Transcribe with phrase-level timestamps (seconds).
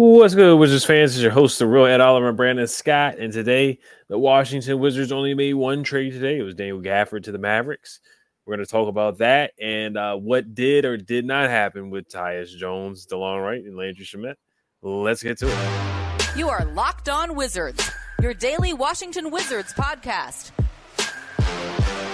[0.00, 1.16] What's good, Wizards fans?
[1.16, 5.10] Is your host, the real Ed Oliver, and Brandon Scott, and today the Washington Wizards
[5.10, 6.38] only made one trade today.
[6.38, 7.98] It was Daniel Gafford to the Mavericks.
[8.46, 12.08] We're going to talk about that and uh, what did or did not happen with
[12.08, 14.36] Tyus Jones, DeLon Wright, and Landry Shamet.
[14.82, 16.36] Let's get to it.
[16.36, 17.90] You are Locked On Wizards,
[18.22, 20.52] your daily Washington Wizards podcast.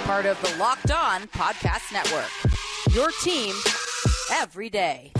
[0.06, 2.94] Part of the Locked On Podcast Network.
[2.94, 3.54] Your team
[4.32, 5.12] every day.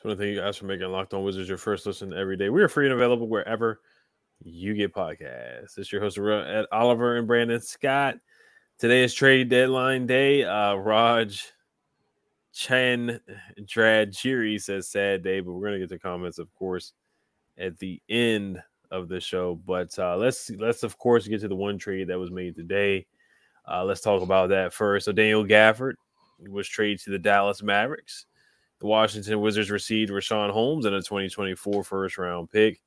[0.00, 2.34] Just want to thank you guys for making Locked On Wizards your first listen every
[2.34, 2.48] day.
[2.48, 3.82] We are free and available wherever
[4.42, 5.78] you get podcasts.
[5.78, 8.16] Is your host, Ed Oliver and Brandon Scott.
[8.78, 10.42] Today is trade deadline day.
[10.44, 11.52] Uh, Raj
[12.54, 13.20] Chan
[13.60, 16.94] Drajiri says sad day, but we're gonna get the comments, of course,
[17.58, 18.58] at the end
[18.90, 19.60] of the show.
[19.66, 23.06] But uh, let's let's of course get to the one trade that was made today.
[23.70, 25.04] Uh, let's talk about that first.
[25.04, 25.96] So Daniel Gafford
[26.48, 28.24] was traded to the Dallas Mavericks.
[28.80, 32.80] The Washington Wizards received Richaun Holmes and a 2024 first round pick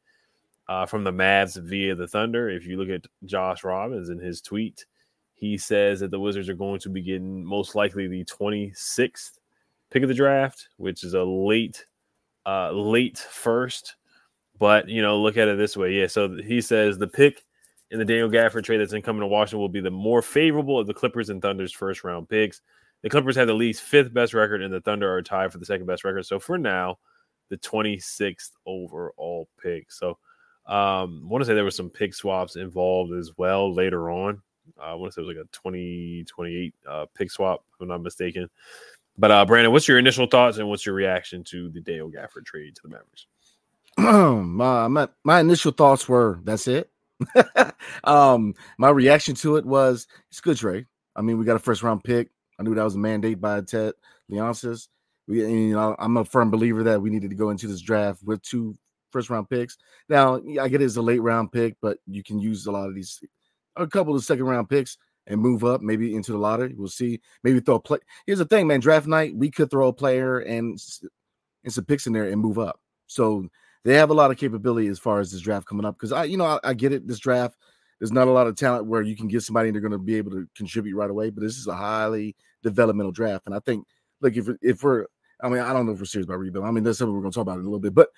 [0.68, 2.50] uh, from the Mavs via the Thunder.
[2.50, 4.86] If you look at Josh Robbins in his tweet,
[5.36, 9.40] he says that the Wizards are going to be getting most likely the 26th
[9.92, 11.86] pick of the draft, which is a late,
[12.46, 13.96] uh, late first.
[14.58, 15.94] But you know, look at it this way.
[15.94, 17.44] Yeah, so he says the pick
[17.92, 20.88] in the Daniel Gafford trade that's incoming to Washington will be the more favorable of
[20.88, 22.62] the Clippers and Thunder's first round picks.
[23.04, 25.66] The Clippers have the least fifth best record, and the Thunder are tied for the
[25.66, 26.26] second best record.
[26.26, 26.98] So for now,
[27.50, 29.92] the 26th overall pick.
[29.92, 30.18] So
[30.66, 34.42] um, I want to say there were some pick swaps involved as well later on.
[34.80, 37.82] Uh, I want to say it was like a 20, 28 uh, pick swap, if
[37.82, 38.50] I'm not mistaken.
[39.18, 42.46] But uh, Brandon, what's your initial thoughts and what's your reaction to the Dale Gafford
[42.46, 43.28] trade to the Mavericks?
[43.98, 46.90] my, my my initial thoughts were that's it.
[48.04, 50.88] um, my reaction to it was it's good trade.
[51.16, 52.30] I mean, we got a first round pick.
[52.60, 53.94] I knew that was a mandate by Ted
[54.32, 54.88] Leonsis.
[55.28, 58.22] We, you know, I'm a firm believer that we needed to go into this draft
[58.24, 58.78] with two
[59.12, 59.78] first round picks.
[60.10, 62.90] Now, I get it as a late round pick, but you can use a lot
[62.90, 63.22] of these,
[63.76, 64.98] a couple of second round picks
[65.28, 66.74] and move up maybe into the lottery.
[66.76, 67.22] We'll see.
[67.44, 68.00] Maybe throw a play.
[68.26, 68.82] Here's the thing, man.
[68.82, 70.78] Draft night, we could throw a player and
[71.64, 72.80] and some picks in there and move up.
[73.08, 73.48] So
[73.86, 75.96] they have a lot of capability as far as this draft coming up.
[75.96, 77.08] Because I, you know, I, I, get it.
[77.08, 77.56] This draft,
[78.00, 79.98] there's not a lot of talent where you can get somebody and they're going to
[79.98, 81.30] be able to contribute right away.
[81.30, 83.86] But this is a highly developmental draft, and I think,
[84.22, 85.06] look, if if we're,
[85.42, 86.66] I mean, I don't know if we're serious about rebuild.
[86.66, 87.94] I mean, that's something we're going to talk about in a little bit.
[87.94, 88.10] But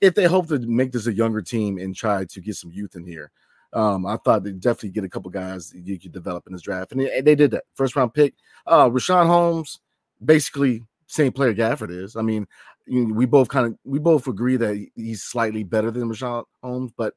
[0.00, 2.94] if they hope to make this a younger team and try to get some youth
[2.94, 3.30] in here,
[3.72, 6.92] um, I thought they'd definitely get a couple guys you could develop in this draft,
[6.92, 7.64] and they, they did that.
[7.74, 8.34] First round pick,
[8.66, 9.80] uh, Richaun Holmes,
[10.24, 12.16] basically same player Gafford is.
[12.16, 12.46] I mean,
[12.86, 17.14] we both kind of we both agree that he's slightly better than Richaun Holmes, but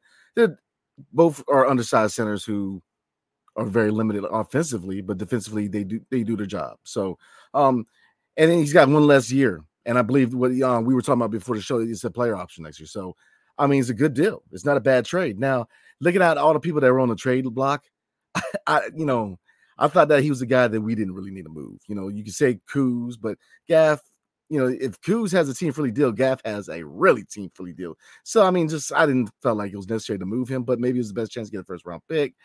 [1.14, 2.82] both are undersized centers who
[3.56, 6.78] are very limited offensively, but defensively they do they do their job.
[6.84, 7.18] So,
[7.54, 7.86] um,
[8.38, 11.22] and then he's got one less year, and I believe what um, we were talking
[11.22, 12.88] about before the show is a player option next year.
[12.88, 13.16] So,
[13.58, 14.44] I mean, it's a good deal.
[14.52, 15.40] It's not a bad trade.
[15.40, 15.68] Now,
[16.00, 17.84] looking at all the people that were on the trade block,
[18.68, 19.38] I, you know,
[19.78, 21.80] I thought that he was a guy that we didn't really need to move.
[21.88, 23.38] You know, you could say Coos, but
[23.68, 24.02] Gaff,
[24.52, 27.72] you know, if Coos has a team friendly deal, Gaff has a really team friendly
[27.72, 27.98] deal.
[28.26, 30.78] So I mean, just I didn't felt like it was necessary to move him, but
[30.78, 32.36] maybe it was the best chance to get a first round pick.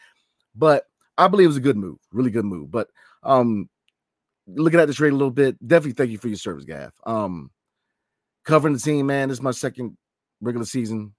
[0.55, 0.85] But
[1.19, 2.71] I believe it was a good move, really good move.
[2.71, 2.91] But
[3.25, 3.69] um,
[4.47, 6.93] looking at the trade a little bit, definitely thank you for your service, Gaff.
[7.05, 7.51] Um,
[8.45, 9.29] covering the team, man.
[9.29, 9.97] This is my second
[10.41, 11.13] regular season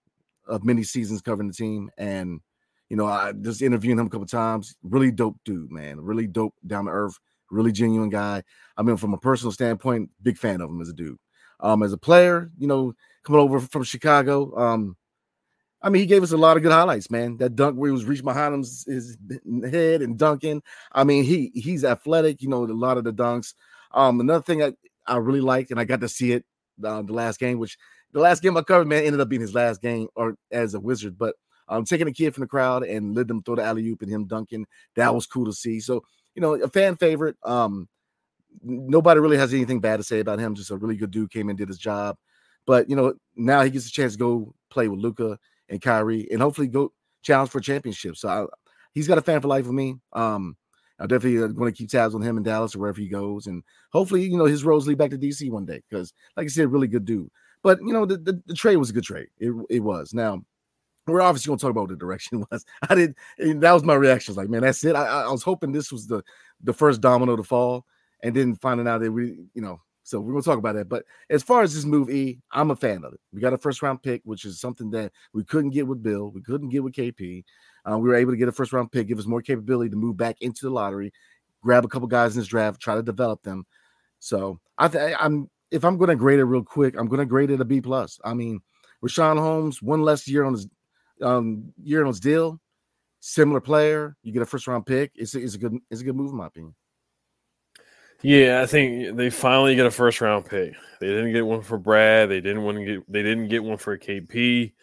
[0.47, 2.39] of many seasons covering the team, and
[2.87, 4.77] you know, I just interviewing him a couple times.
[4.83, 5.99] Really dope dude, man.
[5.99, 7.19] Really dope, down to earth,
[7.49, 8.43] really genuine guy.
[8.75, 11.17] I mean, from a personal standpoint, big fan of him as a dude.
[11.59, 12.93] Um, as a player, you know,
[13.23, 14.95] coming over from Chicago, um,
[15.81, 17.37] I mean, he gave us a lot of good highlights, man.
[17.37, 19.17] That dunk where he was reaching behind him, his
[19.69, 20.63] head and dunking.
[20.91, 22.41] I mean, he he's athletic.
[22.41, 23.53] You know, a lot of the dunks.
[23.91, 24.73] Um, another thing I,
[25.05, 26.45] I really liked, and I got to see it
[26.83, 27.77] uh, the last game, which
[28.11, 30.79] the last game I covered, man, ended up being his last game or as a
[30.79, 31.17] Wizard.
[31.17, 31.35] But
[31.69, 34.11] um, taking a kid from the crowd and let them throw the alley oop and
[34.11, 35.79] him dunking, that was cool to see.
[35.79, 36.03] So
[36.37, 37.35] you know, a fan favorite.
[37.43, 37.89] Um,
[38.61, 40.53] nobody really has anything bad to say about him.
[40.53, 42.15] Just a really good dude came and did his job.
[42.67, 46.27] But you know, now he gets a chance to go play with Luka and Kyrie,
[46.31, 46.93] and hopefully go
[47.23, 48.15] challenge for championship.
[48.17, 48.45] So I,
[48.93, 49.95] he's got a fan for life with me.
[50.13, 50.55] Um,
[50.99, 53.47] I'm definitely uh, going to keep tabs on him in Dallas or wherever he goes,
[53.47, 56.49] and hopefully, you know, his roads lead back to DC one day because, like I
[56.49, 57.29] said, really good dude.
[57.63, 59.27] But you know, the, the, the trade was a good trade.
[59.39, 60.13] It, it was.
[60.13, 60.43] Now,
[61.07, 62.65] we're obviously going to talk about what the direction was.
[62.89, 63.15] I did.
[63.37, 64.33] that was my reaction.
[64.33, 64.95] Was Like, man, that's it.
[64.95, 66.23] I, I was hoping this was the
[66.63, 67.85] the first domino to fall,
[68.23, 70.89] and then finding out that we, you know, So we're gonna talk about that.
[70.89, 73.19] But as far as this move, E, I'm a fan of it.
[73.31, 76.31] We got a first round pick, which is something that we couldn't get with Beal,
[76.31, 77.43] we couldn't get with KP.
[77.89, 79.95] Uh, we were able to get a first round pick, give us more capability to
[79.95, 81.11] move back into the lottery,
[81.61, 83.65] grab a couple guys in this draft, try to develop them.
[84.19, 87.25] So I th- I'm if I'm going to grade it real quick, I'm going to
[87.25, 88.19] grade it a B plus.
[88.23, 88.61] I mean,
[89.03, 90.67] Richaun Holmes, one less year on his
[91.21, 92.59] um, his deal,
[93.19, 94.15] similar player.
[94.23, 95.11] You get a first round pick.
[95.15, 96.75] It's a, it's a good it's a good move in my opinion.
[98.23, 100.73] Yeah, I think they finally get a first round pick.
[100.99, 102.29] They didn't get one for Brad.
[102.29, 103.11] They didn't want to get.
[103.11, 104.73] They didn't get one for KP.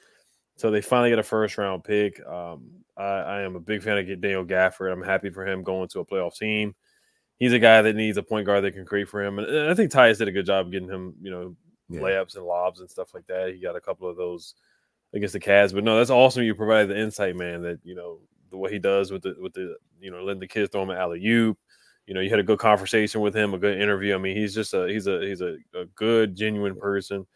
[0.56, 2.24] So they finally get a first round pick.
[2.24, 4.92] Um, I, I, am a big fan of Daniel Gafford.
[4.92, 6.76] I'm happy for him going to a playoff team.
[7.38, 9.74] He's a guy that needs a point guard that can create for him, and I
[9.74, 11.56] think Tyus did a good job getting him, you know,
[11.88, 12.00] yeah.
[12.00, 13.52] layups and lobs and stuff like that.
[13.52, 14.54] He got a couple of those
[15.14, 16.42] against the Cavs, but no, that's awesome.
[16.42, 17.62] You provided the insight, man.
[17.62, 18.18] That you know
[18.50, 20.90] the what he does with the with the you know letting the kids throw him
[20.90, 21.58] an alley oop.
[22.06, 24.14] You know, you had a good conversation with him, a good interview.
[24.14, 27.26] I mean, he's just a he's a he's a, a good, genuine person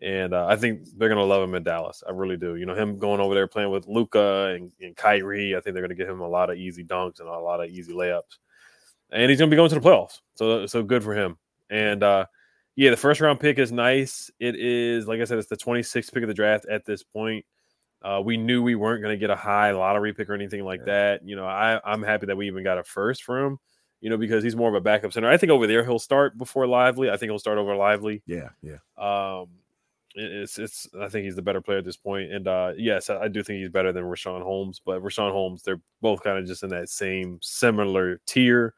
[0.00, 2.02] and uh, I think they're gonna love him in Dallas.
[2.06, 2.54] I really do.
[2.56, 5.56] You know, him going over there playing with Luka and, and Kyrie.
[5.56, 7.70] I think they're gonna give him a lot of easy dunks and a lot of
[7.70, 8.38] easy layups,
[9.10, 10.20] and he's gonna be going to the playoffs.
[10.36, 11.36] So, so good for him.
[11.68, 12.26] And uh,
[12.78, 14.30] yeah, the first round pick is nice.
[14.38, 17.44] It is, like I said, it's the 26th pick of the draft at this point.
[18.02, 20.84] Uh, we knew we weren't going to get a high lottery pick or anything like
[20.84, 21.26] that.
[21.26, 23.58] You know, I, I'm happy that we even got a first for him.
[24.00, 25.28] You know, because he's more of a backup center.
[25.28, 27.10] I think over there he'll start before Lively.
[27.10, 28.22] I think he'll start over Lively.
[28.26, 28.78] Yeah, yeah.
[28.96, 29.48] Um,
[30.14, 32.32] it's it's I think he's the better player at this point.
[32.32, 35.64] And uh yes, I, I do think he's better than Richaun Holmes, but Richaun Holmes,
[35.64, 38.72] they're both kind of just in that same similar tier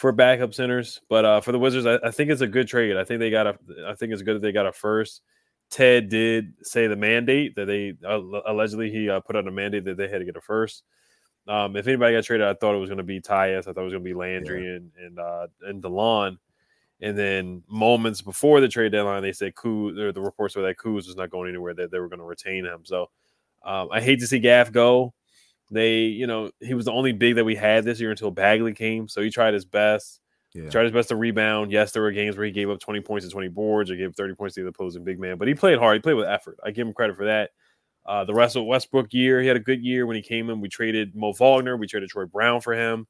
[0.00, 0.98] for backup centers.
[1.10, 2.96] But uh for the Wizards, I, I think it's a good trade.
[2.96, 5.20] I think they got a I think it's good that they got a first.
[5.70, 9.84] Ted did say the mandate that they uh, allegedly he uh, put out a mandate
[9.84, 10.84] that they had to get a first.
[11.46, 13.68] Um, if anybody got traded, I thought it was going to be Tyus.
[13.68, 14.76] I thought it was going to be Landry yeah.
[14.76, 16.38] and and uh, and Delon.
[17.02, 21.06] And then moments before the trade deadline, they said Kuz, the reports were that Kuz
[21.06, 22.80] was not going anywhere, that they were going to retain him.
[22.84, 23.10] So
[23.64, 25.12] um, I hate to see Gaff go.
[25.70, 28.74] They, you know, he was the only big that we had this year until Bagley
[28.74, 29.08] came.
[29.08, 30.20] So he tried his best.
[30.52, 30.68] Yeah.
[30.68, 31.70] Tried his best to rebound.
[31.70, 34.16] Yes, there were games where he gave up 20 points and 20 boards or gave
[34.16, 35.94] 30 points to the opposing big man, but he played hard.
[35.94, 36.58] He played with effort.
[36.64, 37.50] I give him credit for that.
[38.04, 40.60] Uh, the Russell Westbrook year, he had a good year when he came in.
[40.60, 41.76] We traded Mo Wagner.
[41.76, 43.06] We traded Troy Brown for him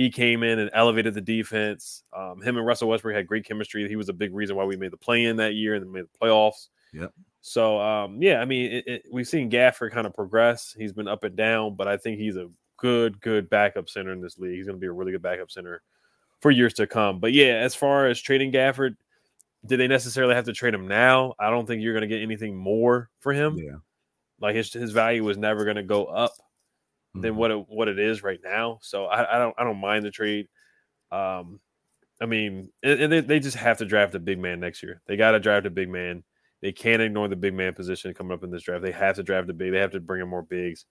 [0.00, 2.04] he came in and elevated the defense.
[2.16, 3.86] Um, him and Russell Westbrook had great chemistry.
[3.88, 6.04] He was a big reason why we made the play in that year and made
[6.04, 6.68] the playoffs.
[6.92, 7.12] Yep.
[7.40, 10.74] So um, yeah, I mean, it, it, we've seen Gafford kind of progress.
[10.76, 14.20] He's been up and down, but I think he's a good, good backup center in
[14.20, 14.56] this league.
[14.56, 15.82] He's going to be a really good backup center
[16.40, 17.18] for years to come.
[17.20, 18.96] But yeah, as far as trading Gafford,
[19.66, 21.34] did they necessarily have to trade him now?
[21.38, 23.56] I don't think you're going to get anything more for him.
[23.58, 23.76] Yeah.
[24.40, 26.32] Like his his value was never going to go up
[27.14, 27.36] than mm-hmm.
[27.36, 28.78] what it, what it is right now.
[28.82, 30.48] So I, I don't I don't mind the trade.
[31.12, 31.60] Um,
[32.22, 35.00] I mean, and they, they just have to draft a big man next year.
[35.06, 36.22] They got to draft a big man.
[36.60, 38.82] They can't ignore the big man position coming up in this draft.
[38.82, 39.72] They have to draft a big.
[39.72, 40.84] They have to bring in more bigs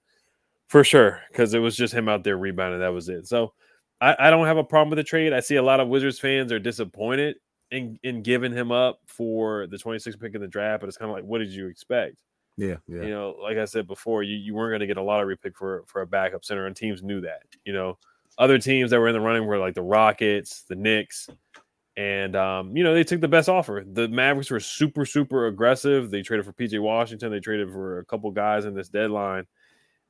[0.68, 2.80] for sure because it was just him out there rebounding.
[2.80, 3.27] That was it.
[3.27, 3.54] So
[4.01, 5.33] I, I don't have a problem with the trade.
[5.33, 7.38] I see a lot of Wizards fans are disappointed
[7.71, 11.12] in in giving him up for the 26th pick in the draft, but it's kind
[11.12, 12.15] of like, what did you expect?
[12.57, 13.04] Yeah, yeah.
[13.04, 15.57] You know, like I said before, you, you weren't going to get a lottery pick
[15.57, 17.44] for for a backup center, and teams knew that.
[17.63, 17.98] You know,
[18.38, 21.30] other teams that were in the running were like the Rockets, the Knicks,
[22.00, 23.84] and um, you know they took the best offer.
[23.86, 26.10] The Mavericks were super super aggressive.
[26.10, 27.30] They traded for PJ Washington.
[27.30, 29.46] They traded for a couple guys in this deadline,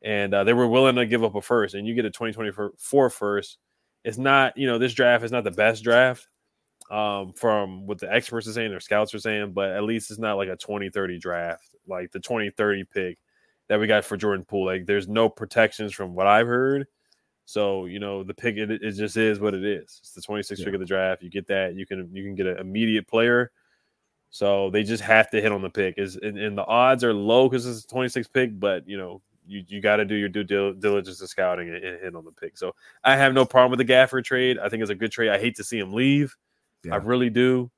[0.04, 1.74] and uh, they were willing to give up a first.
[1.74, 3.58] And you get a 2024 first.
[4.04, 6.28] It's not you know this draft is not the best draft
[6.92, 10.20] um, from what the experts are saying, their scouts are saying, but at least it's
[10.20, 13.18] not like a 2030 draft, like the 2030 pick
[13.68, 14.68] that we got for Jordan Poole.
[14.68, 16.86] Like there's no protections from what I've heard.
[17.50, 20.02] So, you know, the pick it, it just is what it is.
[20.02, 20.66] It's the 26th yeah.
[20.66, 21.24] pick of the draft.
[21.24, 23.50] You get that, you can you can get an immediate player.
[24.30, 25.96] So they just have to hit on the pick.
[25.98, 29.24] Is and, and the odds are low because it's a 26th pick, but you know,
[29.48, 32.32] you, you got to do your due diligence of scouting and, and, hit on the
[32.32, 32.56] pick.
[32.56, 34.60] So I have no problem with the Gaffer trade.
[34.60, 35.32] I think it's a good trade.
[35.32, 36.38] I hate to see him leave.
[36.84, 36.94] Yeah.
[36.94, 37.72] I really do.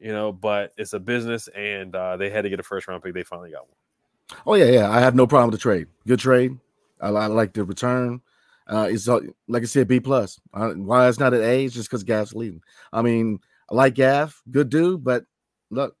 [0.00, 3.04] You know, but it's a business, and uh, they had to get a first round
[3.04, 3.14] pick.
[3.14, 4.40] They finally got one.
[4.46, 4.90] Oh yeah, yeah.
[4.90, 5.86] I have no problem with the trade.
[6.08, 6.58] Good trade.
[7.00, 8.20] I, I like the return.
[8.68, 10.40] Uh, it's uh, like I said, B plus.
[10.52, 11.64] Uh, why it's not an A?
[11.64, 12.62] It's just because Gaff's leaving.
[12.92, 15.24] I mean, I like Gaff, good dude, but
[15.70, 15.96] look,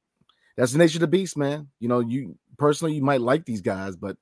[0.56, 1.68] that's the nature of the beast, man.
[1.80, 4.16] You know, you personally you might like these guys, but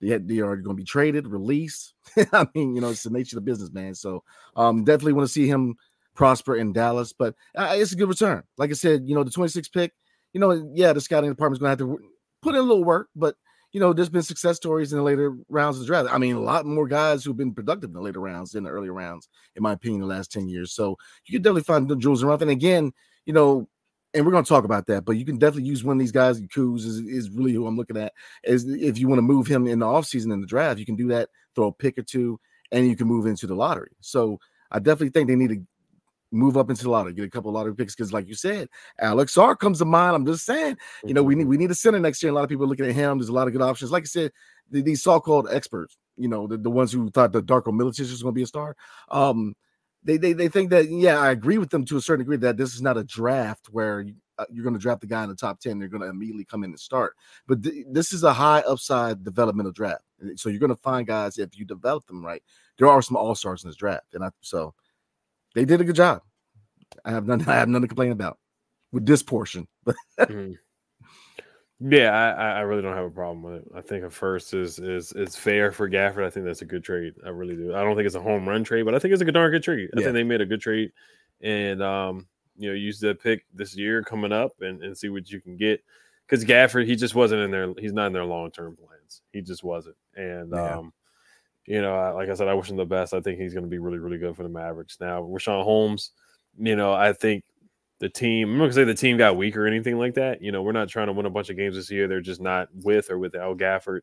[0.00, 1.94] they, they are going to be traded, released.
[2.32, 3.94] I mean, you know, it's the nature of the business, man.
[3.94, 4.22] So,
[4.54, 5.76] um, definitely want to see him
[6.14, 7.12] prosper in Dallas.
[7.12, 8.42] But uh, it's a good return.
[8.56, 9.92] Like I said, you know, the 26th pick,
[10.32, 12.04] you know, yeah, the scouting department's going to have to
[12.42, 13.34] put in a little work, but
[13.78, 16.12] you know, there's been success stories in the later rounds of the draft.
[16.12, 18.70] I mean, a lot more guys who've been productive in the later rounds than the
[18.70, 20.72] earlier rounds, in my opinion, the last 10 years.
[20.72, 22.42] So you can definitely find the jewels around.
[22.42, 22.90] And again,
[23.24, 23.68] you know,
[24.12, 25.04] and we're going to talk about that.
[25.04, 26.40] But you can definitely use one of these guys.
[26.40, 28.14] Kuz is, is really who I'm looking at.
[28.42, 30.96] Is if you want to move him in the offseason in the draft, you can
[30.96, 31.28] do that.
[31.54, 32.40] Throw a pick or two,
[32.72, 33.92] and you can move into the lottery.
[34.00, 34.40] So
[34.72, 35.62] I definitely think they need to
[36.30, 37.94] move up into the lottery, get a couple of lottery picks.
[37.94, 38.68] Because, like you said,
[39.00, 40.16] Alex Sarr comes to mind.
[40.16, 42.32] I'm just saying, you know, we need we need a center next year.
[42.32, 43.18] A lot of people are looking at him.
[43.18, 43.90] There's a lot of good options.
[43.90, 44.32] Like I said,
[44.70, 48.22] the, these so-called experts, you know, the, the ones who thought that Darko Milicic was
[48.22, 48.76] going to be a star.
[49.10, 49.54] Um,
[50.04, 52.56] they, they they think that yeah, I agree with them to a certain degree that
[52.56, 55.28] this is not a draft where you, uh, you're going to draft the guy in
[55.28, 57.14] the top 10 they're going to immediately come in and start
[57.48, 60.02] but th- this is a high upside developmental draft
[60.36, 62.42] so you're going to find guys if you develop them right
[62.78, 64.74] there are some all-stars in this draft and I, so
[65.58, 66.22] they did a good job
[67.04, 68.38] i have none i have none to complain about
[68.92, 69.66] with this portion
[70.18, 70.52] mm-hmm.
[71.80, 73.68] Yeah, I, I really don't have a problem with it.
[73.72, 76.26] I think a first is is is fair for Gafford.
[76.26, 77.14] I think that's a good trade.
[77.24, 77.72] I really do.
[77.72, 79.52] I don't think it's a home run trade, but I think it's a good, darn
[79.52, 79.88] good trade.
[79.94, 80.06] I yeah.
[80.06, 80.90] think they made a good trade,
[81.40, 85.30] and um, you know, use that pick this year coming up and, and see what
[85.30, 85.82] you can get.
[86.26, 87.72] Because Gafford, he just wasn't in there.
[87.78, 89.22] He's not in their long term plans.
[89.32, 89.96] He just wasn't.
[90.16, 90.78] And yeah.
[90.78, 90.92] um,
[91.68, 93.12] you know, like I said, I wish him the best.
[93.12, 94.96] I think he's going to be really, really good for the Mavericks.
[95.00, 96.12] Now, Richaun Holmes,
[96.58, 97.44] you know, I think
[98.00, 98.52] the team.
[98.52, 100.40] I'm not gonna say the team got weak or anything like that.
[100.40, 102.08] You know, we're not trying to win a bunch of games this year.
[102.08, 104.00] They're just not with or without Gafford.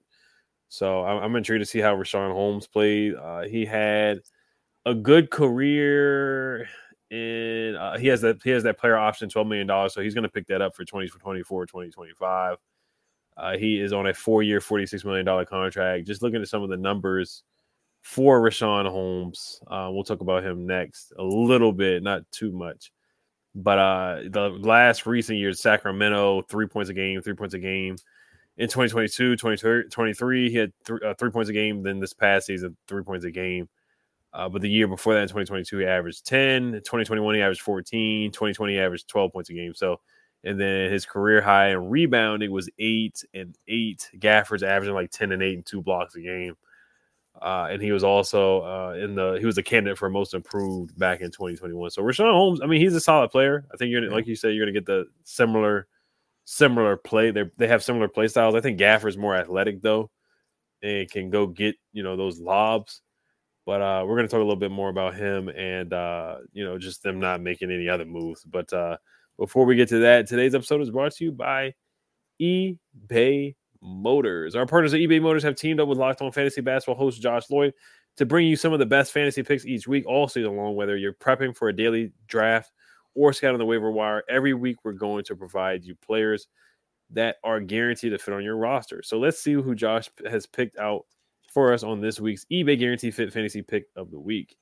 [0.69, 3.15] So I'm, I'm intrigued to see how Richaun Holmes played.
[3.15, 4.19] Uh, he had
[4.85, 6.67] a good career
[7.09, 9.93] in uh, he has that he has that player option, twelve million dollars.
[9.95, 12.57] So he's going to pick that up for 2024, 2025.
[13.37, 16.05] Uh, he is on a four-year, forty-six million dollar contract.
[16.05, 17.43] Just looking at some of the numbers
[18.05, 22.91] for Richaun Holmes, uh, we'll talk about him next a little bit, not too much.
[23.55, 27.95] But uh, the last recent years, Sacramento, three points a game, three points a game.
[28.57, 30.71] In 2022, 2023, he had
[31.03, 31.81] uh, three points a game.
[31.81, 33.67] Then this past season, three points a game.
[34.31, 36.73] Uh, but the year before that, in 2022, he averaged 10.
[36.73, 38.31] 2021, he averaged 14.
[38.31, 39.73] 2020, he averaged 12 points a game.
[39.73, 39.99] So,
[40.43, 44.11] and then his career high in rebounding was eight and eight.
[44.19, 46.55] Gafford's averaging like 10 and eight and two blocks a game.
[47.41, 50.97] Uh, and he was also uh, in the he was a candidate for most improved
[50.97, 51.91] back in 2021.
[51.91, 53.65] So Richaun Holmes, I mean, he's a solid player.
[53.73, 55.87] I think you're like you said, you're gonna get the similar
[56.45, 57.31] similar play.
[57.31, 58.55] They they have similar play styles.
[58.55, 60.09] I think Gafford's more athletic though,
[60.81, 63.01] and can go get you know those lobs.
[63.65, 66.77] But uh, we're gonna talk a little bit more about him and uh, you know
[66.77, 68.43] just them not making any other moves.
[68.43, 68.97] But uh,
[69.37, 71.73] before we get to that, today's episode is brought to you by
[72.41, 74.55] eBay Motors.
[74.55, 77.49] Our partners at eBay Motors have teamed up with Locked On Fantasy Basketball host Josh
[77.49, 77.73] Lloyd
[78.17, 80.75] to bring you some of the best fantasy picks each week, all season long.
[80.75, 82.71] Whether you're prepping for a daily draft
[83.13, 86.47] or scouting the waiver wire, every week we're going to provide you players
[87.11, 89.01] that are guaranteed to fit on your roster.
[89.03, 91.05] So let's see who Josh has picked out
[91.51, 94.57] for us on this week's eBay Guarantee Fit Fantasy Pick of the Week.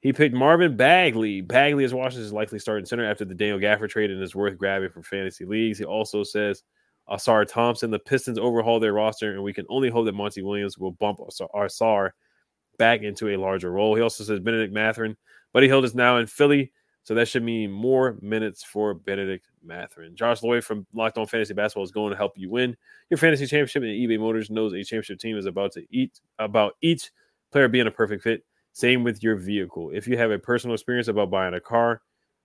[0.00, 1.40] He picked Marvin Bagley.
[1.40, 4.90] Bagley is Washington's likely starting center after the Daniel Gafford trade and is worth grabbing
[4.90, 5.78] for fantasy leagues.
[5.78, 6.62] He also says
[7.08, 7.90] Ausar Thompson.
[7.90, 11.18] The Pistons overhaul their roster, and we can only hope that Monty Williams will bump
[11.18, 12.10] Ausar
[12.78, 13.94] back into a larger role.
[13.94, 15.16] He also says Bennedict Mathurin,
[15.52, 16.72] Buddy Hield is now in Philly,
[17.04, 20.16] so that should mean more minutes for Bennedict Mathurin.
[20.16, 22.76] Josh Lloyd from Locked On Fantasy Basketball is going to help you win
[23.10, 26.74] your fantasy championship, and eBay Motors knows a championship team is about to eat about
[26.82, 27.10] each
[27.52, 28.44] player being a perfect fit.
[28.72, 29.90] Same with your vehicle.
[29.94, 32.02] If you have a personal experience about buying a car,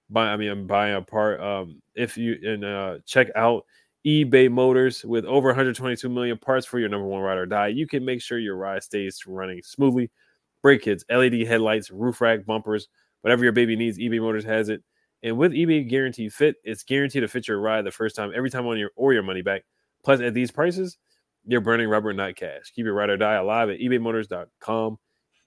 [0.09, 3.65] buy I mean buying a part, um, if you and uh, check out
[4.05, 7.67] eBay Motors with over 122 million parts for your number one ride or die.
[7.67, 10.09] You can make sure your ride stays running smoothly.
[10.63, 12.87] Brake kits, LED headlights, roof rack, bumpers,
[13.21, 14.83] whatever your baby needs, eBay Motors has it.
[15.23, 18.49] And with eBay Guaranteed Fit, it's guaranteed to fit your ride the first time, every
[18.49, 19.63] time on your or your money back.
[20.03, 20.97] Plus, at these prices,
[21.45, 22.71] you're burning rubber, not cash.
[22.75, 24.97] Keep your ride or die alive at ebaymotors.com.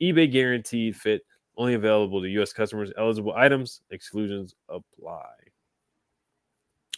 [0.00, 1.22] eBay Guaranteed Fit,
[1.56, 2.52] only available to U.S.
[2.52, 2.92] customers.
[2.96, 5.43] Eligible items, exclusions apply.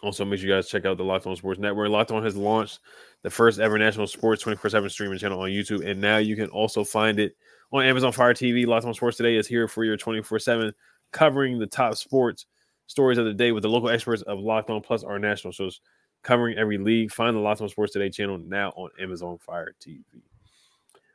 [0.02, 1.88] Also, make sure you guys check out the Locked On Sports Network.
[1.88, 2.80] Locked On has launched
[3.22, 5.88] the first ever national sports 24 7 streaming channel on YouTube.
[5.88, 7.36] And now you can also find it
[7.72, 8.66] on Amazon Fire TV.
[8.66, 10.72] Locked On Sports Today is here for your 24 7,
[11.12, 12.46] covering the top sports
[12.86, 15.80] stories of the day with the local experts of Locked On Plus our national shows
[16.22, 17.12] covering every league.
[17.12, 20.02] Find the Locked On Sports Today channel now on Amazon Fire TV.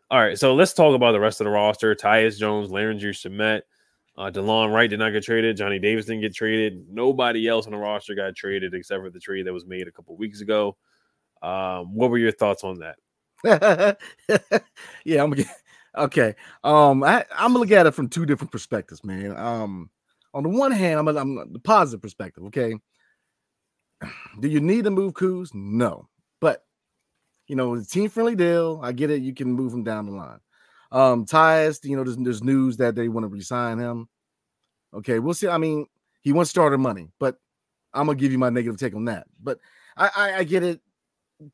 [0.09, 1.95] All right, so let's talk about the rest of the roster.
[1.95, 3.61] Tyus Jones, Landry Shamet,
[4.21, 5.57] uh, DeLon Wright did not get traded.
[5.57, 6.85] Johnny Davis didn't get traded.
[6.87, 9.91] Nobody else on the roster got traded except for the trade that was made a
[9.91, 10.77] couple weeks ago.
[11.41, 12.81] Um, what were your thoughts on
[13.43, 13.97] that?
[15.05, 15.33] yeah, I'm
[15.97, 16.35] okay.
[16.63, 19.35] Um, I, I'm gonna look at it from two different perspectives, man.
[19.35, 19.89] Um,
[20.35, 22.43] on the one hand, I'm, I'm the positive perspective.
[22.43, 22.75] Okay,
[24.39, 25.49] do you need to move Kuz?
[25.55, 26.07] No,
[26.39, 26.63] but
[27.47, 28.81] you know, it's team friendly deal.
[28.83, 29.23] I get it.
[29.23, 30.39] You can move him down the line.
[30.91, 34.09] Um, Tyus, you know, there's, there's news that they want to resign him.
[34.93, 35.47] Okay, we'll see.
[35.47, 35.85] I mean,
[36.21, 37.37] he wants starter money, but
[37.93, 39.25] I'm gonna give you my negative take on that.
[39.41, 39.59] But
[39.97, 40.81] I, I, I get it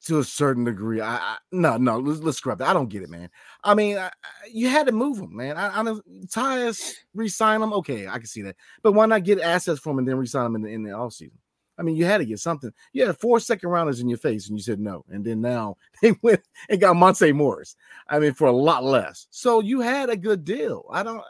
[0.05, 0.99] to a certain degree.
[0.99, 2.67] I, I no no let's, let's scrap that.
[2.67, 3.29] I don't get it, man.
[3.63, 4.11] I mean, I,
[4.51, 5.57] you had to move him, man.
[5.57, 5.83] I, I
[6.25, 7.73] Tyus resign him.
[7.73, 8.55] Okay, I can see that.
[8.81, 10.89] But why not get assets from him and then resign him in the, in the
[10.91, 11.31] offseason?
[11.77, 12.71] I mean, you had to get something.
[12.93, 15.05] You had four second rounders in your face, and you said no.
[15.09, 17.75] And then now they went and got Monte Morris.
[18.07, 19.27] I mean, for a lot less.
[19.29, 20.85] So you had a good deal.
[20.91, 21.21] I don't,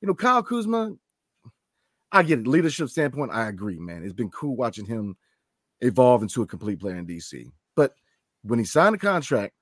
[0.00, 0.94] you know, Kyle Kuzma.
[2.12, 2.46] I get it.
[2.46, 4.02] Leadership standpoint, I agree, man.
[4.02, 5.16] It's been cool watching him
[5.80, 7.50] evolve into a complete player in DC.
[7.76, 7.94] But
[8.42, 9.54] when he signed the contract,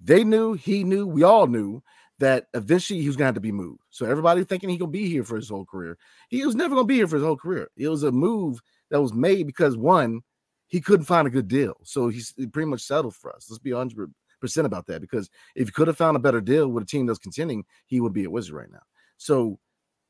[0.00, 1.82] they knew, he knew, we all knew
[2.18, 3.80] that eventually he was going to have to be moved.
[3.90, 5.96] So everybody thinking he gonna be here for his whole career.
[6.28, 7.68] He was never gonna be here for his whole career.
[7.76, 8.60] It was a move
[8.90, 10.22] that was made because one,
[10.66, 11.74] he couldn't find a good deal.
[11.84, 13.46] So he's he pretty much settled for us.
[13.48, 16.68] Let's be 100 percent about that because if he could have found a better deal
[16.68, 18.82] with a team that's contending, he would be a wizard right now.
[19.16, 19.58] So,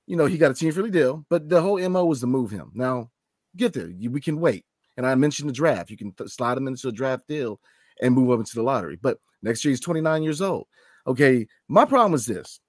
[0.07, 2.51] you know, he got a team friendly deal, but the whole MO was to move
[2.51, 2.71] him.
[2.75, 3.11] Now,
[3.57, 3.91] get there.
[4.11, 4.65] We can wait.
[4.97, 5.91] And I mentioned the draft.
[5.91, 7.61] You can th- slide him into a draft deal
[8.01, 8.99] and move up into the lottery.
[9.01, 10.67] But next year he's 29 years old.
[11.09, 12.61] Okay, my problem is this.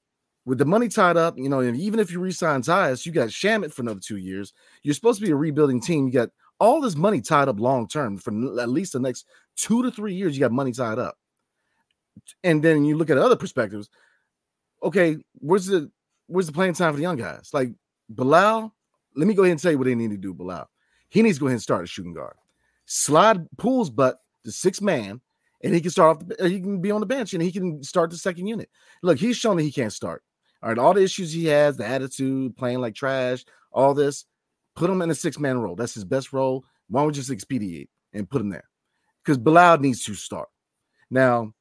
[0.45, 3.73] With the money tied up, you know, even if you resign Tyus, you got Shamet
[3.73, 4.53] for another two years.
[4.81, 6.07] You're supposed to be a rebuilding team.
[6.07, 6.29] You got
[6.59, 9.25] all this money tied up long term for at least the next
[9.57, 10.35] two to three years.
[10.35, 11.17] You got money tied up,
[12.43, 13.89] and then you look at other perspectives.
[14.81, 15.91] Okay, where's the
[16.27, 17.49] where's the playing time for the young guys?
[17.53, 17.73] Like
[18.09, 18.73] Bilal,
[19.15, 20.33] let me go ahead and tell you what they need to do.
[20.33, 20.69] Bilal,
[21.09, 22.35] he needs to go ahead and start a shooting guard.
[22.85, 25.19] Slide Poole's butt the six man,
[25.63, 26.27] and he can start off.
[26.27, 28.69] The, he can be on the bench, and he can start the second unit.
[29.03, 30.23] Look, he's shown that he can't start.
[30.61, 34.25] All right, all the issues he has, the attitude, playing like trash, all this.
[34.75, 35.75] Put him in a six man role.
[35.75, 36.65] That's his best role.
[36.89, 38.67] Why don't we just expedite and put him there?
[39.23, 40.49] Because Bilal needs to start.
[41.09, 41.53] Now,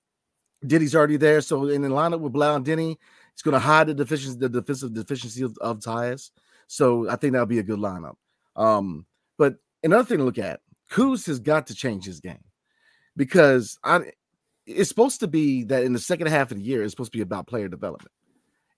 [0.67, 2.97] Diddy's already there, so in the lineup with Bilal and Deni,
[3.33, 6.31] it's going to hide the deficiency, the defensive deficiency of, of Tyus.
[6.67, 8.15] So I think that'll be a good lineup.
[8.57, 12.43] Um, but another thing to look at, Kuz has got to change his game
[13.19, 14.13] because I
[14.65, 17.19] it's supposed to be that in the second half of the year, it's supposed to
[17.19, 18.13] be about player development.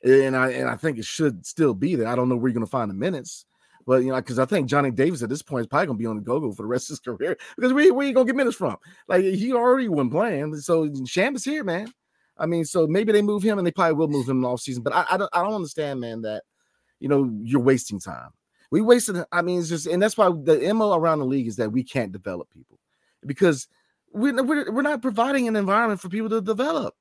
[0.02, 2.08] And I and I think it should still be there.
[2.08, 3.44] I don't know where you're gonna find the minutes,
[3.86, 6.06] but you know, because I think Johnny Davis at this point is probably gonna be
[6.06, 8.34] on the go-go for the rest of his career because where, where you gonna get
[8.34, 8.76] minutes from?
[9.06, 10.56] Like he already wasn't playing.
[10.56, 11.92] So Sham is here, man.
[12.38, 14.48] I mean, so maybe they move him and they probably will move him in the
[14.48, 14.82] off season.
[14.82, 16.44] But I, I don't I don't understand, man, that
[16.98, 18.30] you know you're wasting time.
[18.70, 21.56] We wasted, I mean, it's just, and that's why the MO around the league is
[21.56, 22.78] that we can't develop people
[23.26, 23.68] because
[24.12, 26.94] we're, we're, we're not providing an environment for people to develop.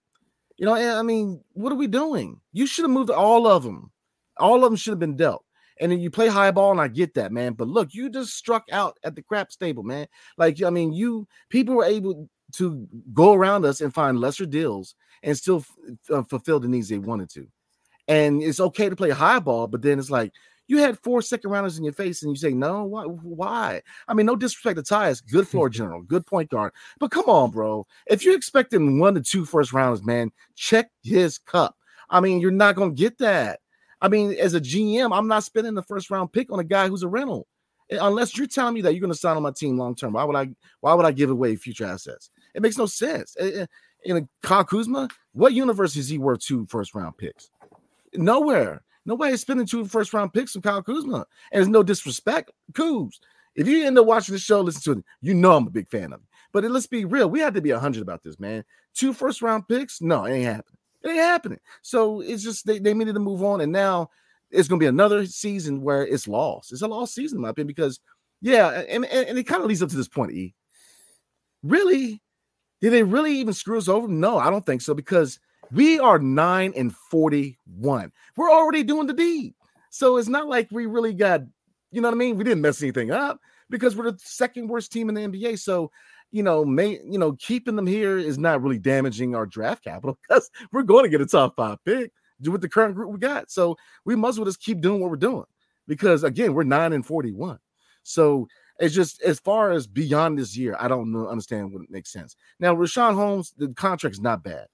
[0.57, 2.41] You know, I mean, what are we doing?
[2.51, 3.91] You should have moved all of them.
[4.37, 5.45] All of them should have been dealt.
[5.79, 7.53] And then you play high ball, and I get that, man.
[7.53, 10.07] But look, you just struck out at the crap stable, man.
[10.37, 14.95] Like, I mean, you people were able to go around us and find lesser deals
[15.23, 15.75] and still f-
[16.09, 17.47] uh, fulfill the needs they wanted to.
[18.09, 20.33] And it's okay to play high ball, but then it's like
[20.69, 22.83] you had four second rounders in your face, and you say no.
[22.83, 23.03] Why?
[23.03, 23.81] Why?
[24.07, 27.49] I mean, no disrespect to Tyus, good floor general, good point guard, but come on,
[27.49, 27.85] bro.
[28.07, 31.75] If you're expecting one to two first rounders, man, check his cup.
[32.09, 33.59] I mean, you're not going to get that.
[34.01, 36.87] I mean, as a GM, I'm not spending the first round pick on a guy
[36.87, 37.47] who's a rental,
[37.89, 40.13] eh, unless you're telling me that you're going to sign on my team long term.
[40.13, 40.49] Why would I?
[40.81, 42.29] Why would I give away future assets?
[42.53, 43.35] It makes no sense.
[44.05, 47.49] In a Kyle Kuzma, what universe is he worth two first round picks?
[48.13, 48.83] Nowhere.
[49.05, 51.25] Nobody's spending two first round picks on Kyle Kuzma.
[51.51, 52.51] And there's no disrespect.
[52.73, 53.19] Kuz,
[53.55, 55.89] if you end up watching the show, listen to it, you know I'm a big
[55.89, 56.27] fan of it.
[56.51, 57.29] But let's be real.
[57.29, 58.63] We had to be 100 about this, man.
[58.93, 60.01] Two first round picks?
[60.01, 60.77] No, it ain't happening.
[61.03, 61.59] It ain't happening.
[61.81, 63.61] So it's just they, they needed to move on.
[63.61, 64.09] And now
[64.51, 66.71] it's going to be another season where it's lost.
[66.71, 67.99] It's a lost season, in my opinion, because,
[68.41, 70.55] yeah, and, and, and it kind of leads up to this point, E.
[71.61, 72.21] Really?
[72.81, 74.07] Did they really even screw us over?
[74.07, 75.39] No, I don't think so because
[75.71, 78.11] we are 9 and 41.
[78.35, 79.53] We're already doing the deed.
[79.89, 81.41] So it's not like we really got,
[81.91, 82.37] you know what I mean?
[82.37, 85.59] We didn't mess anything up because we're the second worst team in the NBA.
[85.59, 85.91] So,
[86.31, 90.17] you know, may you know, keeping them here is not really damaging our draft capital
[90.27, 92.11] because we're going to get a top five pick
[92.43, 93.51] with the current group we got.
[93.51, 95.45] So we must well just keep doing what we're doing
[95.87, 97.59] because again, we're 9 and 41.
[98.03, 98.47] So
[98.79, 102.35] it's just as far as beyond this year, I don't know, understand what makes sense.
[102.59, 104.67] Now, Richaun Holmes, the contract is not bad.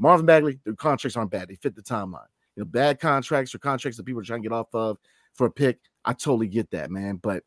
[0.00, 1.48] Marvin Bagley, their contracts aren't bad.
[1.48, 2.26] They fit the timeline.
[2.56, 4.98] You know, bad contracts or contracts that people are trying to get off of
[5.34, 5.78] for a pick.
[6.04, 7.16] I totally get that, man.
[7.16, 7.44] But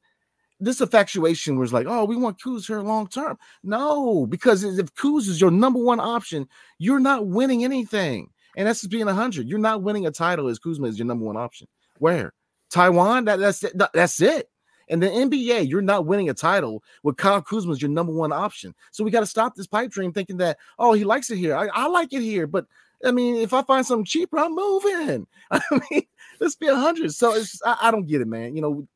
[0.60, 3.38] this infatuation was like, oh, we want Kuz here long term.
[3.64, 8.30] No, because if Kuz is your number one option, you're not winning anything.
[8.56, 9.48] And that's just being 100.
[9.50, 11.68] You're not winning a title as Kuzma is your number one option.
[11.98, 12.34] Where?
[12.70, 13.26] Taiwan?
[13.26, 13.74] That, that's it.
[13.94, 14.48] That's it.
[14.90, 18.32] And the NBA, you're not winning a title with Kyle Kuzma as your number one
[18.32, 18.74] option.
[18.92, 21.56] So we got to stop this pipe dream thinking that, oh, he likes it here.
[21.56, 22.48] I, I like it here.
[22.48, 22.66] But
[23.06, 25.28] I mean, if I find something cheaper, I'm moving.
[25.52, 26.04] I mean,
[26.40, 27.14] let's be a hundred.
[27.14, 28.56] So I, I, don't get it, man.
[28.56, 28.88] You know,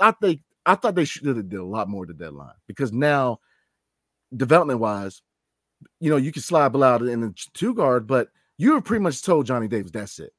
[0.00, 3.40] I, think I thought they should have did a lot more to deadline because now,
[4.36, 5.22] development wise,
[5.98, 9.22] you know, you can slide Bilal in the two guard, but you were pretty much
[9.22, 10.32] told Johnny Davis that's it.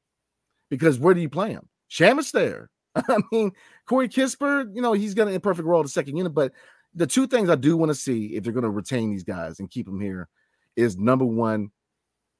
[0.69, 1.67] Because where do you play him?
[1.89, 2.69] Shamet's there.
[2.95, 3.51] I mean,
[3.88, 6.51] Corey Kispert, you know, he's got an imperfect role the second unit, but
[6.93, 9.60] the two things I do want to see if they're going to retain these guys
[9.60, 10.27] and keep them here
[10.75, 11.71] is number one,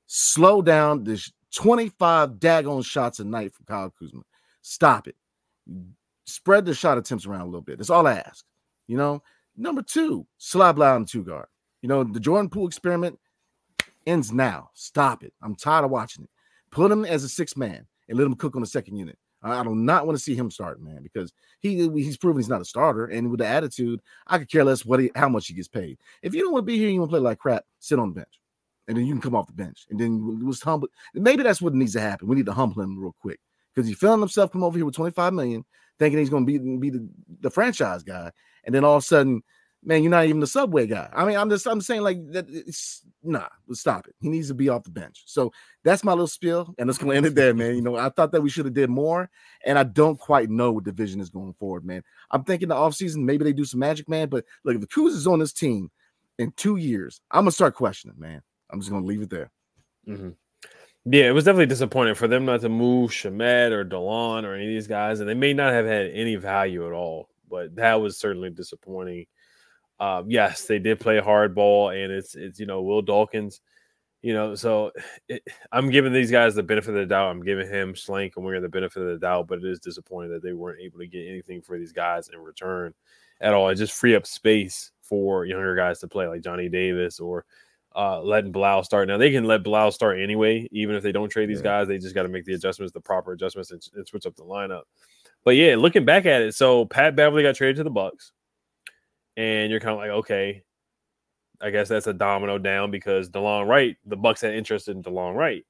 [0.08, 4.22] slow down this 25 daggone shots a night from Kyle Kuzma.
[4.62, 5.16] Stop it.
[6.26, 7.78] Spread the shot attempts around a little bit.
[7.78, 8.46] That's all I ask.
[8.88, 9.24] You know,
[9.56, 11.48] number two, slab loud two guard.
[11.82, 13.18] You know, the Jordan Poole experiment
[14.06, 14.70] ends now.
[14.74, 15.34] Stop it.
[15.42, 16.30] I'm tired of watching it.
[16.72, 19.18] Put him as a six man and let him cook on the second unit.
[19.44, 22.62] I do not want to see him start, man, because he he's proven he's not
[22.62, 23.06] a starter.
[23.06, 25.98] And with the attitude, I could care less what he, how much he gets paid.
[26.22, 28.10] If you don't want to be here, you want to play like crap, sit on
[28.10, 28.40] the bench,
[28.88, 30.90] and then you can come off the bench, and then it was humble.
[31.16, 32.28] Maybe that's what needs to happen.
[32.28, 33.40] We need to humble him real quick
[33.74, 35.66] because he's feeling himself come over here with 25 million,
[35.98, 37.08] thinking he's going to be be the,
[37.40, 38.32] the franchise guy,
[38.64, 39.42] and then all of a sudden
[39.84, 41.10] man, you're not even the subway guy.
[41.14, 42.46] I mean, I'm just I'm saying like that.
[42.50, 44.16] It's nah, stop it.
[44.20, 45.24] He needs to be off the bench.
[45.26, 45.52] So
[45.84, 47.76] that's my little spiel, and it's gonna end it there, man.
[47.76, 49.30] You know, I thought that we should have did more,
[49.66, 52.04] and I don't quite know what division is going forward, man.
[52.32, 54.30] I'm thinking the offseason, maybe they do some magic, man.
[54.30, 55.90] But look, if the Kuz is on this team
[56.38, 58.42] in two years, I'm gonna start questioning, man.
[58.70, 59.52] I'm just gonna leave it there.
[60.08, 60.30] Mm-hmm.
[61.06, 64.66] Yeah, it was definitely disappointing for them not to move Shamet or Delon or any
[64.66, 67.30] of these guys, and they may not have had any value at all.
[67.50, 69.26] But that was certainly disappointing
[70.02, 73.62] um, yes, they did play hardball, and it's it's you know Will Dawkins,
[74.24, 74.56] you know.
[74.56, 74.92] So
[75.30, 77.30] it, I'm giving these guys the benefit of the doubt.
[77.30, 80.32] I'm giving him Schlenk and Winger the benefit of the doubt, but it is disappointing
[80.32, 82.96] that they weren't able to get anything for these guys in return
[83.42, 83.70] at all.
[83.70, 87.46] It just free up space for younger guys to play, like Johnny Davis or
[87.96, 89.08] uh, letting Bilal start.
[89.08, 91.64] Now they can let Bilal start anyway, even if they don't trade these yeah.
[91.64, 91.88] guys.
[91.88, 94.46] They just got to make the adjustments, the proper adjustments, and, and switch up the
[94.46, 94.84] lineup.
[95.44, 98.32] But yeah, looking back at it, so Pat Beverley got traded to the Bucks
[99.38, 100.64] and you're kind of like, okay,
[101.62, 105.36] I guess that's a domino down because DeLon Wright, the Bucks had interest in DeLon
[105.36, 105.66] Wright.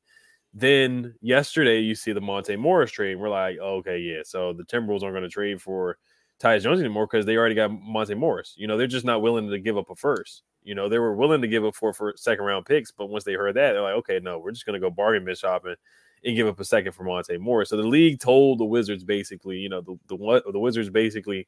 [0.53, 3.15] Then yesterday you see the Monte Morris trade.
[3.15, 4.21] We're like, oh, okay, yeah.
[4.23, 5.97] So the Timberwolves aren't going to trade for
[6.41, 8.53] Tyus Jones anymore because they already got Monte Morris.
[8.57, 10.43] You know, they're just not willing to give up a first.
[10.63, 13.23] You know, they were willing to give up four for second round picks, but once
[13.23, 15.75] they heard that, they're like, okay, no, we're just going to go bargain bin shopping
[16.23, 17.69] and give up a second for Monte Morris.
[17.69, 21.47] So the league told the Wizards basically, you know, the the, the Wizards basically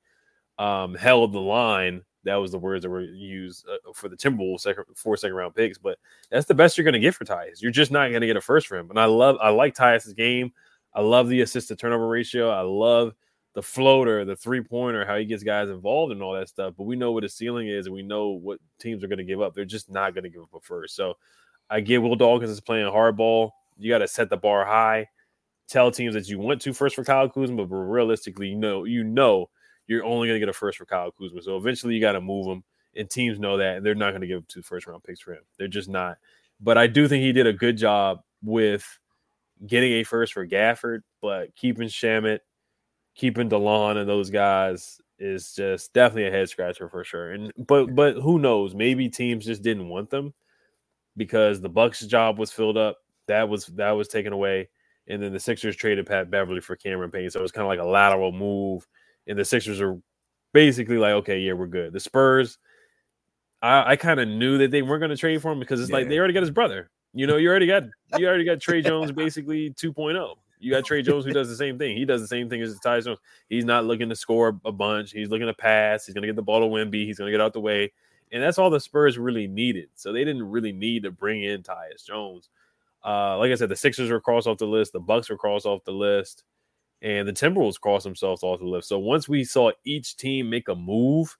[0.57, 2.01] um, held the line.
[2.25, 5.55] That was the words that were used uh, for the Timberwolves second, four second round
[5.55, 5.77] picks.
[5.77, 5.97] But
[6.31, 7.61] that's the best you're going to get for Tyus.
[7.61, 8.89] You're just not going to get a first for him.
[8.89, 10.53] And I love, I like Tyus's game.
[10.93, 12.49] I love the assist to turnover ratio.
[12.49, 13.13] I love
[13.53, 16.73] the floater, the three pointer, how he gets guys involved and all that stuff.
[16.77, 19.23] But we know what his ceiling is, and we know what teams are going to
[19.23, 19.53] give up.
[19.53, 20.95] They're just not going to give up a first.
[20.95, 21.15] So
[21.69, 23.51] I get Will Dawkins is playing hardball.
[23.77, 25.07] You got to set the bar high.
[25.67, 29.03] Tell teams that you want to first for Kyle Kuzma, but realistically, you know, you
[29.03, 29.49] know
[29.87, 31.41] you're only going to get a first for Kyle Kuzma.
[31.41, 32.63] So eventually you got to move him,
[32.95, 35.33] and teams know that, and they're not going to give two first round picks for
[35.33, 35.43] him.
[35.57, 36.17] They're just not.
[36.61, 38.99] But I do think he did a good job with
[39.65, 42.39] getting a first for Gafford, but keeping Shamet,
[43.15, 47.31] keeping DeLon and those guys is just definitely a head scratcher for sure.
[47.31, 48.75] And but but who knows?
[48.75, 50.33] Maybe teams just didn't want them
[51.15, 52.97] because the Bucks job was filled up.
[53.27, 54.69] That was that was taken away.
[55.07, 57.29] And then the Sixers traded Pat Beverley for Cameron Payne.
[57.29, 58.87] So it was kind of like a lateral move
[59.27, 59.97] and the Sixers are
[60.53, 61.93] basically like, okay, yeah, we're good.
[61.93, 62.57] The Spurs,
[63.61, 65.89] I, I kind of knew that they weren't going to trade for him because it's
[65.89, 65.97] yeah.
[65.97, 66.89] like they already got his brother.
[67.13, 67.83] You know, you already got
[68.17, 70.35] you already got Tre Jones basically 2.0.
[70.59, 71.97] You got Tre Jones who does the same thing.
[71.97, 73.19] He does the same thing as Tyus Jones.
[73.49, 75.11] He's not looking to score a bunch.
[75.11, 76.05] He's looking to pass.
[76.05, 77.05] He's going to get the ball to Wemby.
[77.05, 77.91] He's going to get out the way.
[78.31, 79.89] And that's all the Spurs really needed.
[79.95, 82.49] So they didn't really need to bring in Tyus Jones.
[83.05, 84.93] Uh, like I said, the Sixers were crossed off the list.
[84.93, 86.45] The Bucks were crossed off the list
[87.03, 88.87] and the Timberwolves crossed themselves off the list.
[88.87, 91.37] So once we saw each team make a move,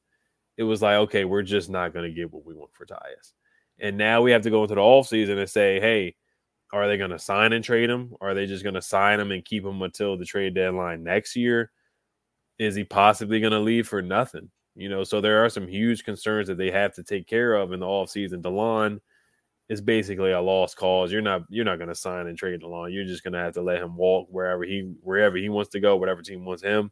[0.57, 3.31] it was like, okay, we're just not going to get what we want for Tyus.
[3.79, 6.15] And now we have to go into the offseason and say, hey,
[6.71, 8.13] are they going to sign and trade him?
[8.19, 11.35] Are they just going to sign him and keep him until the trade deadline next
[11.35, 11.71] year?
[12.59, 14.51] Is he possibly going to leave for nothing?
[14.75, 17.71] You know, so there are some huge concerns that they have to take care of
[17.71, 18.41] in the offseason.
[18.41, 18.99] DeLon–
[19.69, 21.11] is basically a lost cause.
[21.11, 22.91] You're not you're not going to sign and trade along.
[22.91, 25.79] You're just going to have to let him walk wherever he wherever he wants to
[25.79, 26.91] go, whatever team wants him.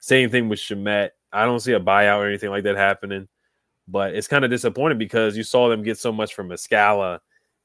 [0.00, 1.10] Same thing with Shamet.
[1.32, 3.28] I don't see a buyout or anything like that happening,
[3.86, 7.20] but it's kind of disappointing because you saw them get so much from Muscala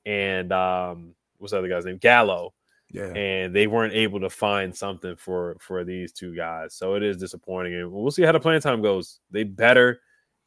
[0.06, 2.54] and um, what's the other guy's name, Gallo.
[2.90, 3.12] Yeah.
[3.14, 6.74] And they weren't able to find something for for these two guys.
[6.74, 7.74] So it is disappointing.
[7.74, 9.20] And we'll see how the playing time goes.
[9.32, 10.00] They better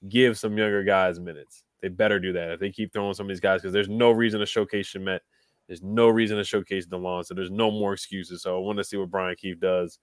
[0.09, 1.65] give some younger guys minutes.
[1.83, 4.11] They better do that if they keep throwing some of these guys because there's no
[4.11, 5.21] reason to showcase Shamet.
[5.67, 7.25] There's no reason to showcase DeLon.
[7.25, 8.43] So there's no more excuses.
[8.43, 9.99] So I want to see what Brian Keefe does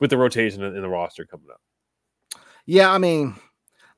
[0.00, 1.60] with the rotation in the roster coming up.
[2.66, 3.34] Yeah, I mean,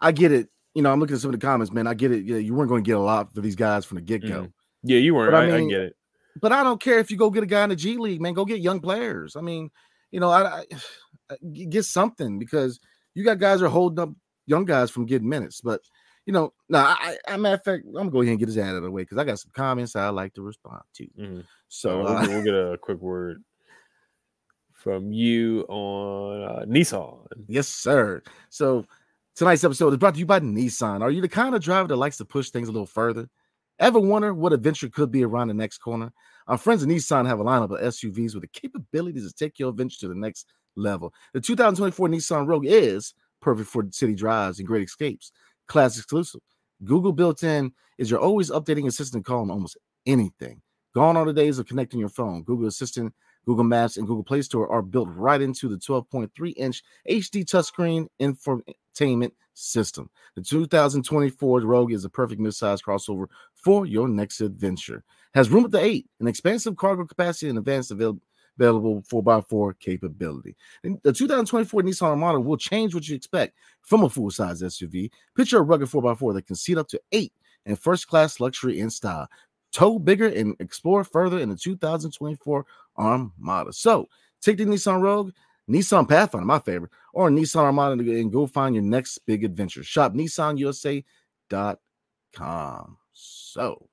[0.00, 0.48] I get it.
[0.74, 1.86] You know, I'm looking at some of the comments, man.
[1.86, 2.24] I get it.
[2.24, 4.42] Yeah, you weren't going to get a lot for these guys from the get go.
[4.42, 4.52] Mhm.
[4.82, 5.34] Yeah, you weren't.
[5.34, 5.96] I I, I get it.
[6.40, 8.34] But I don't care if you go get a guy in the G League, man.
[8.34, 9.36] Go get young players.
[9.36, 9.70] I mean,
[10.10, 10.64] you know, I,
[11.30, 11.36] I
[11.68, 12.80] get something because
[13.14, 14.10] you got guys that are holding up
[14.46, 15.60] young guys from getting minutes.
[15.60, 15.82] But
[16.26, 18.58] you know, no, I, I matter of fact, I'm gonna go ahead and get his
[18.58, 21.06] ad out of the way because I got some comments I like to respond to.
[21.18, 21.44] Mhm.
[21.68, 23.42] So So we'll, uh, we'll get a quick word
[24.72, 27.26] from you on uh, Nissan.
[27.46, 28.22] Yes, sir.
[28.50, 28.84] So
[29.36, 31.02] tonight's episode is brought to you by Nissan.
[31.02, 33.28] Are you the kind of driver that likes to push things a little further?
[33.78, 36.12] Ever wonder what adventure could be around the next corner?
[36.46, 39.70] Our friends at Nissan have a lineup of SUVs with the capability to take your
[39.70, 41.12] adventure to the next level.
[41.32, 45.32] The 2024 Nissan Rogue is perfect for city drives and great escapes.
[45.72, 46.42] Class exclusive.
[46.84, 50.60] Google built in is your always updating assistant call on almost anything.
[50.94, 52.42] Gone are the days of connecting your phone.
[52.42, 53.14] Google Assistant,
[53.46, 58.06] Google Maps, and Google Play Store are built right into the 12.3 inch HD touchscreen
[58.20, 60.10] infotainment system.
[60.36, 65.02] The 2024 Rogue is a perfect midsize crossover for your next adventure.
[65.32, 68.20] Has room at the eight, an expansive cargo capacity, and advanced avail-
[68.58, 70.56] available 4x4 capability.
[70.84, 75.10] And the 2024 Nissan Armada will change what you expect from a full size SUV.
[75.36, 77.32] Picture a rugged 4x4 that can seat up to eight
[77.66, 79.28] in first class luxury in style.
[79.72, 82.66] Tow bigger and explore further in the 2024
[82.98, 83.72] Armada.
[83.72, 84.06] So
[84.40, 85.32] take the Nissan Rogue,
[85.68, 89.82] Nissan Pathfinder, my favorite, or Nissan Armada and go find your next big adventure.
[89.82, 91.04] Shop nissanusa.com.
[93.14, 93.88] So,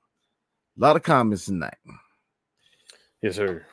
[0.78, 1.78] a lot of comments tonight.
[3.22, 3.66] Yes, sir.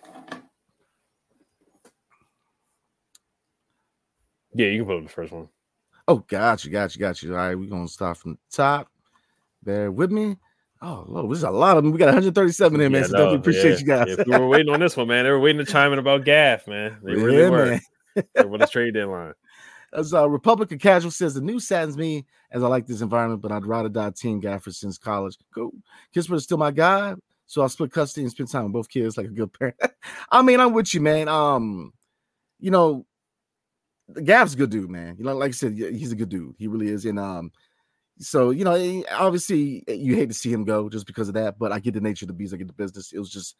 [4.56, 5.48] Yeah, you can put up the first one.
[6.08, 7.28] Oh, gotcha, gotcha, gotcha.
[7.28, 8.88] All right, we're gonna start from the top.
[9.62, 10.36] Bear with me.
[10.80, 11.92] Oh, Lord, there's a lot of them.
[11.92, 13.02] We got 137 in, man.
[13.02, 14.18] Yeah, so no, definitely appreciate yeah, you guys.
[14.18, 15.24] yeah, we were waiting on this one, man.
[15.24, 16.98] They were waiting to chime in about Gaff, man.
[17.02, 17.80] They really Yeah, were.
[18.38, 19.34] Over the trade deadline.
[19.92, 23.52] As uh, Republican Casual says, the news saddens me as I like this environment, but
[23.52, 25.36] I'd rather die team Gafford since college.
[25.54, 25.72] Cool.
[26.14, 27.14] Kispert is still my guy,
[27.46, 29.76] so I'll split custody and spend time with both kids like a good parent.
[30.30, 31.28] I mean, I'm with you, man.
[31.28, 31.92] Um,
[32.58, 33.06] you know,
[34.08, 35.16] the Gaff's a good dude, man.
[35.18, 36.54] You know, like I said, he's a good dude.
[36.58, 37.04] He really is.
[37.04, 37.50] And um,
[38.18, 41.34] so you know, eh, obviously eh, you hate to see him go just because of
[41.34, 43.12] that, but I get the nature of the beast, I get the business.
[43.12, 43.56] It was just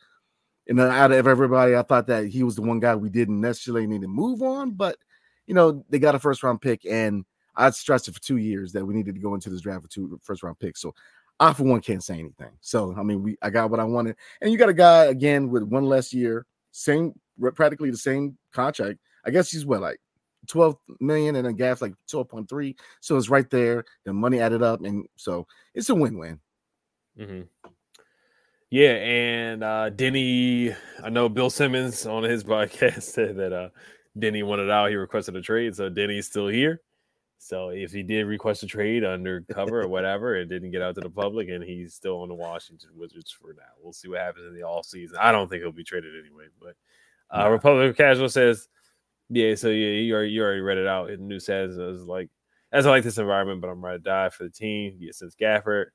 [0.69, 3.87] and out of everybody, I thought that he was the one guy we didn't necessarily
[3.87, 4.97] need to move on, but
[5.47, 8.73] you know, they got a first round pick, and I stressed it for two years
[8.73, 10.81] that we needed to go into this draft with two first round picks.
[10.81, 10.93] So
[11.39, 12.51] I, for one, can't say anything.
[12.61, 15.51] So I mean, we I got what I wanted, and you got a guy again
[15.51, 17.13] with one less year, same
[17.55, 18.99] practically the same contract.
[19.25, 20.01] I guess he's what like
[20.47, 22.77] 12 million, and then gas like 12.3.
[23.01, 23.85] So it's right there.
[24.05, 26.41] The money added up, and so it's a win-win.
[27.17, 27.43] hmm
[28.71, 33.69] Yeah, and uh Deni, I know Bill Simmons on his podcast said that uh
[34.19, 35.77] Deni wanted out, he requested a trade.
[35.77, 36.81] So Deni's still here.
[37.39, 41.03] So if he did request a trade undercover or whatever, it didn't get out to
[41.03, 43.63] the public, and he's still on the Washington Wizards for now.
[43.83, 45.19] We'll see what happens in the off season.
[45.21, 46.77] I don't think he'll be traded anyway, but
[47.31, 47.49] uh Nah.
[47.49, 48.69] Republican Casual says,
[49.31, 51.09] Yeah, so yeah, you already you already read it out.
[51.09, 52.31] The news says it was like
[52.73, 54.97] as I like this environment, but I'm ready to die for the team.
[54.99, 55.87] Yeah, since Gafford.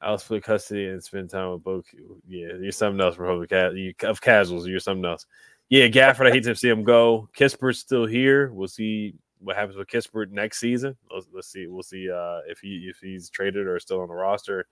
[0.00, 1.84] I'll split custody and spend time with both.
[2.28, 4.66] Yeah, you're something else, Republic ca- you, of casuals.
[4.66, 5.26] You're something else.
[5.70, 6.28] Yeah, Gafford.
[6.28, 7.28] I hate to see him go.
[7.36, 8.52] Kispert's still here.
[8.52, 10.96] We'll see what happens with Kispert next season.
[11.12, 11.66] Let's, let's see.
[11.66, 14.66] We'll see uh, if he if he's traded or still on the roster.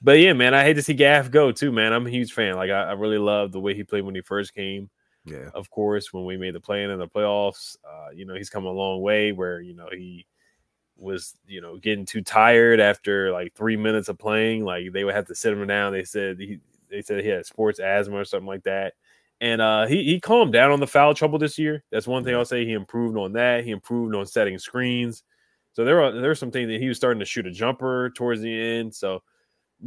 [0.00, 1.92] But yeah, man, I hate to see Gaff go too, man.
[1.92, 2.54] I'm a huge fan.
[2.54, 4.90] Like I, I really love the way he played when he first came.
[5.24, 5.50] Yeah.
[5.54, 8.64] Of course, when we made the play in the playoffs, uh, you know he's come
[8.66, 9.32] a long way.
[9.32, 10.26] Where you know he
[10.96, 14.64] was you know getting too tired after like three minutes of playing.
[14.64, 15.92] Like they would have to sit him down.
[15.92, 16.58] They said he
[16.90, 18.94] they said he had sports asthma or something like that.
[19.40, 21.84] And uh, he he calmed down on the foul trouble this year.
[21.92, 22.64] That's one thing I'll say.
[22.66, 23.64] He improved on that.
[23.64, 25.24] He improved on setting screens.
[25.72, 28.10] So there are there are some things that he was starting to shoot a jumper
[28.10, 28.94] towards the end.
[28.94, 29.22] So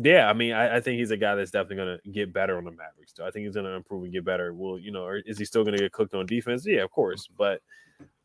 [0.01, 2.57] yeah, I mean, I, I think he's a guy that's definitely going to get better
[2.57, 3.13] on the Mavericks.
[3.15, 4.53] So I think he's going to improve and get better.
[4.53, 5.03] Will you know?
[5.03, 6.65] Or is he still going to get cooked on defense?
[6.65, 7.27] Yeah, of course.
[7.37, 7.61] But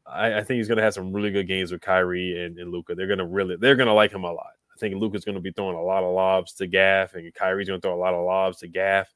[0.06, 2.72] I, I think he's going to have some really good games with Kyrie and, and
[2.72, 2.94] Luka.
[2.94, 4.52] They're going to really they're going to like him a lot.
[4.74, 7.68] I think Luka's going to be throwing a lot of lobs to Gaff, and Kyrie's
[7.68, 9.08] going to throw a lot of lobs to Gaff,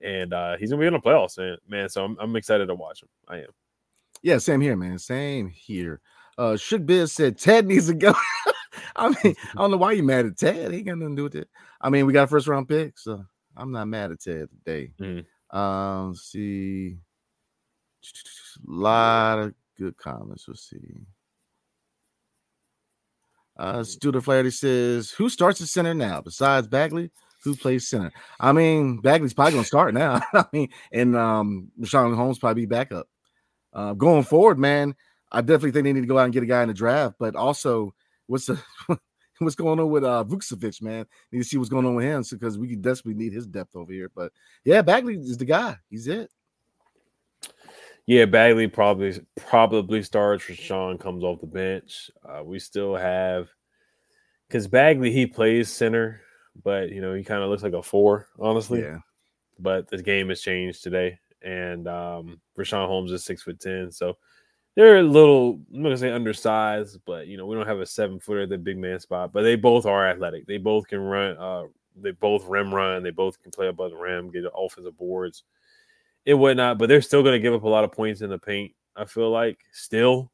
[0.00, 1.56] and uh, he's going to be in the playoffs, man.
[1.68, 3.08] man so I'm, I'm excited to watch him.
[3.28, 3.48] I am.
[4.22, 4.98] Yeah, same here, man.
[4.98, 6.00] Same here.
[6.38, 8.14] Uh Should Biz said Ted needs to go.
[8.96, 10.70] I mean, I don't know why you mad at Ted.
[10.70, 11.48] He ain't got nothing to do with it.
[11.82, 13.24] I mean, we got a first round pick, so
[13.56, 14.92] I'm not mad at Ted today.
[15.00, 15.26] Mhm.
[15.56, 16.98] Um, see.
[18.04, 20.46] A lot of good comments.
[20.48, 20.78] We'll see.
[23.56, 27.10] Uh Student Flaherty says, Who starts at center now besides Bagley?
[27.44, 28.12] Who plays center?
[28.40, 30.20] I mean, Bagley's probably gonna start now.
[30.32, 33.08] I mean, and um Richaun Holmes probably be backup.
[33.72, 34.94] Uh, going forward, man,
[35.30, 37.16] I definitely think they need to go out and get a guy in the draft.
[37.18, 37.94] But also,
[38.26, 38.62] what's the
[39.44, 41.06] what's going on with uh Vucevic, man?
[41.30, 43.92] Need to see what's going on with him because we desperately need his depth over
[43.92, 44.10] here.
[44.14, 44.32] But
[44.64, 45.76] yeah, Bagley is the guy.
[45.90, 46.30] He's it.
[48.06, 50.44] Yeah, Bagley probably probably starts.
[50.44, 52.10] Sean comes off the bench.
[52.28, 53.48] Uh, we still have
[54.48, 56.20] because Bagley he plays center,
[56.64, 58.82] but you know he kind of looks like a four, honestly.
[58.82, 58.98] Yeah.
[59.58, 64.16] But the game has changed today, and um, Richaun Holmes is six foot ten, so
[64.76, 65.60] they're a little.
[65.72, 68.48] I'm not gonna say undersized, but you know we don't have a seven footer at
[68.48, 69.32] the big man spot.
[69.32, 70.46] But they both are athletic.
[70.46, 71.36] They both can run.
[71.36, 71.64] Uh,
[72.00, 73.02] they both rim run.
[73.02, 75.44] They both can play above the rim, get offensive boards
[76.26, 78.72] and whatnot, but they're still to give up a lot of points in the paint.
[78.96, 80.30] I feel like still,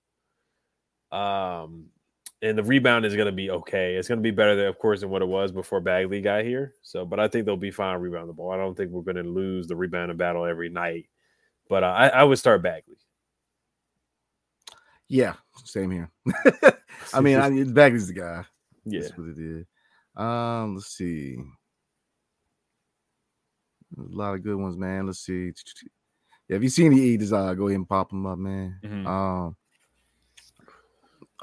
[1.13, 1.87] um,
[2.43, 3.95] and the rebound is to be okay.
[3.95, 6.75] It's to be better, than, of course, than what it was before Bagley got here.
[6.83, 8.51] So, but I think they'll be fine rebound the ball.
[8.51, 11.09] I don't think we're to lose the rebounding battle every night.
[11.69, 12.97] But uh, I, I would start Bagley.
[15.09, 16.11] Yeah, same here.
[17.15, 18.45] I mean, I, Bagley's the guy.
[18.85, 19.67] Yeah, That's what it is.
[20.17, 21.37] Um, let's see.
[23.97, 25.07] A lot of good ones, man.
[25.07, 25.53] Let's see.
[26.49, 28.79] Yeah, if you see any E desire, go ahead and pop them up, man.
[28.83, 29.07] Mm-hmm.
[29.07, 29.57] Um,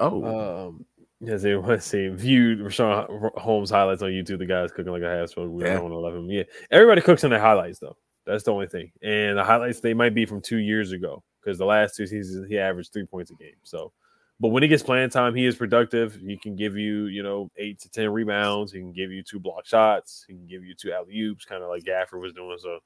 [0.00, 0.86] oh, um,
[1.20, 4.38] yes, they want to see viewed Richaun Holmes highlights on YouTube.
[4.38, 5.52] The guy's cooking like a half spoon.
[5.52, 5.74] We yeah.
[5.74, 6.30] don't want to love him.
[6.30, 7.96] Yeah, everybody cooks in their highlights though.
[8.26, 8.90] That's the only thing.
[9.02, 12.48] And the highlights they might be from two years ago because the last two seasons
[12.48, 13.54] he averaged three points a game.
[13.62, 13.92] So
[14.38, 16.20] but when he gets playing time, he is productive.
[16.20, 18.72] He can give you, you know, eight to ten rebounds.
[18.72, 20.26] He can give you two block shots.
[20.28, 22.58] He can give you two alley oops, kind of like Gafford was doing.
[22.60, 22.80] So,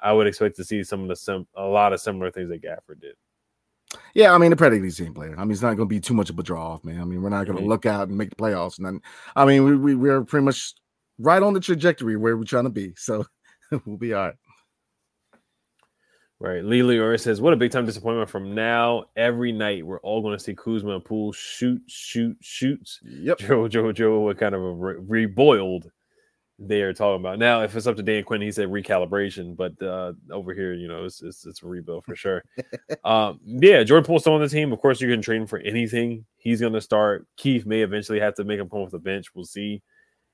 [0.00, 2.62] I would expect to see some of the some a lot of similar things that
[2.62, 3.14] Gafford did.
[4.14, 5.34] Yeah, I mean the practically same player.
[5.36, 7.00] I mean it's not going to be too much of a draw off, man.
[7.00, 7.70] I mean we're not going to mm-hmm.
[7.70, 9.00] look out and make the playoffs, and then
[9.34, 10.74] I mean we, we we're pretty much
[11.18, 12.94] right on the trajectory where we're trying to be.
[12.96, 13.26] So
[13.84, 14.34] we'll be all right.
[16.38, 16.62] Right.
[16.62, 19.04] Lee Leora says, What a big time disappointment from now.
[19.16, 23.00] Every night we're all going to see Kuzma and Poole shoot, shoot, shoots.
[23.02, 23.38] Yep.
[23.38, 25.88] Joe, Joe, Joe, what kind of a re- reboiled
[26.58, 27.38] they are talking about.
[27.38, 30.88] Now, if it's up to Dan Quinn, he said recalibration, but uh, over here, you
[30.88, 32.42] know, it's, it's, it's a rebuild for sure.
[33.04, 34.72] um, yeah, Jordan Poole's still on the team.
[34.72, 36.24] Of course, you can train for anything.
[36.36, 37.26] He's going to start.
[37.36, 39.34] Keith may eventually have to make him come off the bench.
[39.34, 39.82] We'll see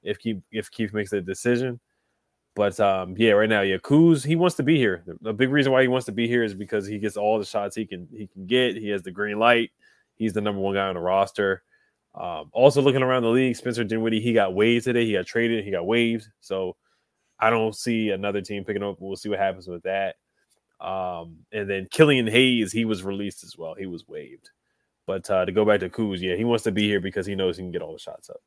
[0.02, 1.80] if Keith, if Keith makes the decision.
[2.54, 5.04] But um, yeah, right now, yeah, Kuz, he wants to be here.
[5.22, 7.46] The, big reason why he wants to be here is because he gets all the
[7.46, 8.76] shots he can he can get.
[8.76, 9.70] He has the green light.
[10.16, 11.62] He's the number one guy on the roster.
[12.14, 15.06] Um, also looking around the league, Spencer Dinwiddie, he got waived today.
[15.06, 15.64] He got traded.
[15.64, 16.26] He got waived.
[16.40, 16.76] So
[17.40, 18.96] I don't see another team picking up.
[19.00, 20.16] We'll see what happens with that.
[20.78, 23.74] Um, and then Killian Hayes, he was released as well.
[23.74, 24.50] He was waived.
[25.06, 27.34] But uh, to go back to Kuz, yeah, he wants to be here because he
[27.34, 28.40] knows he can get all the shots up.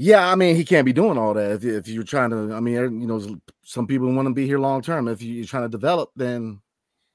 [0.00, 2.54] Yeah, I mean, he can't be doing all that if, if you're trying to.
[2.54, 5.08] I mean, er, you know, some people want to be here long term.
[5.08, 6.60] If you're trying to develop, then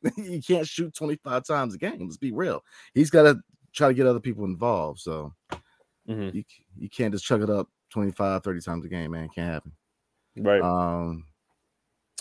[0.18, 2.00] you can't shoot 25 times a game.
[2.02, 2.62] Let's be real.
[2.94, 3.40] He's got to
[3.72, 5.00] try to get other people involved.
[5.00, 5.34] So
[6.08, 6.36] mm-hmm.
[6.36, 6.44] you,
[6.78, 9.26] you can't just chuck it up 25, 30 times a game, man.
[9.26, 9.72] It can't happen.
[10.36, 10.62] Right.
[10.62, 11.26] Um,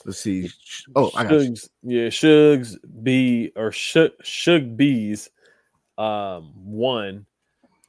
[0.05, 0.49] let's see.
[0.95, 1.47] Oh, I got
[1.83, 5.29] yeah, Shugs B or Shug Shug Bees
[5.99, 7.27] um one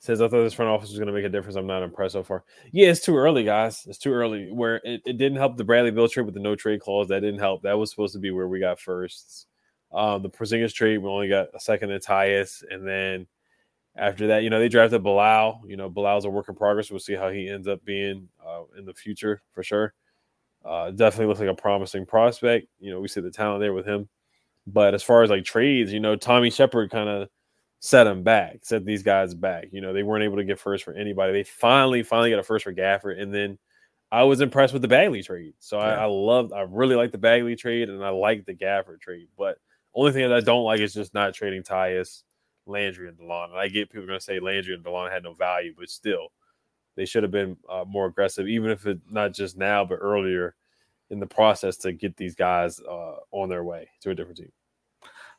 [0.03, 1.55] says I thought this front office was going to make a difference.
[1.55, 2.43] I'm not impressed so far.
[2.73, 3.85] Yeah, it's too early, guys.
[3.87, 4.51] It's too early.
[4.51, 7.07] Where it, it didn't help the Bradley Beal trade with the no trade clause.
[7.07, 7.63] That didn't help.
[7.63, 9.47] That was supposed to be where we got firsts.
[9.93, 13.27] Um, the Porzingis trade, we only got a second in Tyus, and then
[13.95, 15.61] after that, you know, they drafted Bilal.
[15.67, 16.91] You know, Bilal's a work in progress.
[16.91, 19.93] We'll see how he ends up being uh, in the future for sure.
[20.65, 22.67] Uh, definitely looks like a promising prospect.
[22.79, 24.09] You know, we see the talent there with him.
[24.65, 27.29] But as far as like trades, you know, Tommy Sheppard kind of
[27.85, 29.67] set them back, set these guys back.
[29.73, 31.33] You know, they weren't able to get first for anybody.
[31.33, 33.21] They finally, finally got a first for Gafford.
[33.21, 33.57] And then
[34.09, 35.55] I was impressed with the Bagley trade.
[35.59, 35.87] So yeah.
[35.87, 39.27] I, I loved, I really like the Bagley trade and I like the Gafford trade.
[39.37, 39.57] But
[39.93, 42.23] only thing that I don't like is just not trading Tyus,
[42.65, 43.49] Landry, and Delon.
[43.49, 46.29] And I get people going to say Landry and Delon had no value, but still,
[46.95, 50.55] they should have been uh, more aggressive, even if it not just now, but earlier
[51.09, 54.53] in the process to get these guys uh, on their way to a different team.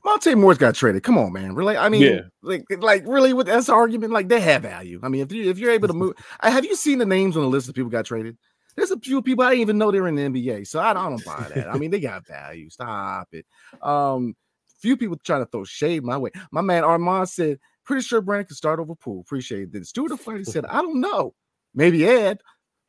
[0.04, 1.02] Monte Morris got traded.
[1.02, 1.54] Come on, man.
[1.54, 1.76] Really?
[1.76, 2.20] I mean, yeah.
[2.42, 5.00] like, like really with this argument, like they have value.
[5.02, 7.42] I mean, if you if you're able to move, have you seen the names on
[7.42, 8.36] the list of people got traded?
[8.76, 11.06] There's a few people I didn't even know they're in the NBA, so I don't,
[11.06, 11.68] I don't buy that.
[11.72, 12.68] I mean, they got value.
[12.70, 13.46] Stop it.
[13.80, 14.34] Um,
[14.78, 16.30] few people trying to throw shade my way.
[16.50, 19.86] My man Armand said, "Pretty sure Brandon can start over Poole." Appreciate it.
[19.86, 21.34] Stuart Flaherty said, "I don't know.
[21.74, 22.40] Maybe Ed."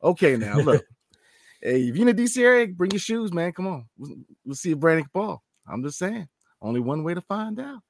[0.02, 0.84] Okay, now look.
[1.62, 3.52] hey, if you're in the DC area, bring your shoes, man.
[3.52, 3.86] Come on.
[3.96, 5.42] We'll, we'll see if Brandon can ball.
[5.66, 6.28] I'm just saying.
[6.60, 7.82] Only one way to find out.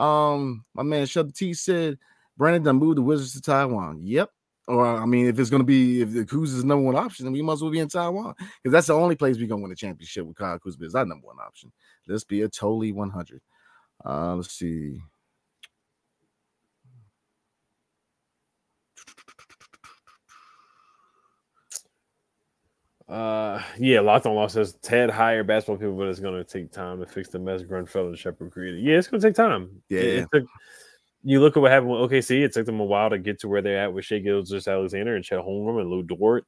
[0.00, 1.98] Um, my man Shut T said
[2.36, 4.00] Brandon done moved the Wizards to Taiwan.
[4.02, 4.30] Yep.
[4.68, 7.32] Or I mean, if it's gonna be if the Kuz is number one option, then
[7.32, 9.76] we must well be in Taiwan because that's the only place we're gonna win a
[9.76, 11.72] championship with Kyle Kuzma is our number one option.
[12.06, 13.40] Let's be a totally 100.
[14.04, 15.00] Uh, let's see.
[23.10, 26.70] Uh, yeah, Locked on Lost says Ted hired basketball people, but it's going to take
[26.70, 28.84] time to fix the mess Grunfeld and Sheppard created.
[28.84, 29.82] Yeah, it's going to take time.
[29.88, 30.00] Yeah.
[30.00, 30.44] It, it took,
[31.24, 32.44] you look at what happened with OKC.
[32.44, 35.24] It took them a while to get to where they're at with Shai Gilgeous-Alexander and
[35.24, 36.46] Chet Holmgren and Lu Dort.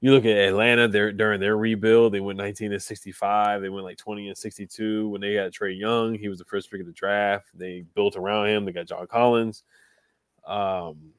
[0.00, 0.86] You look at Atlanta.
[0.86, 2.14] They're during their rebuild.
[2.14, 3.60] They went 19 and 65.
[3.60, 6.14] They went like 20 and 62 when they got Trae Young.
[6.14, 7.48] He was the first pick of the draft.
[7.52, 8.64] They built around him.
[8.64, 9.64] They got John Collins.
[10.46, 11.12] Um,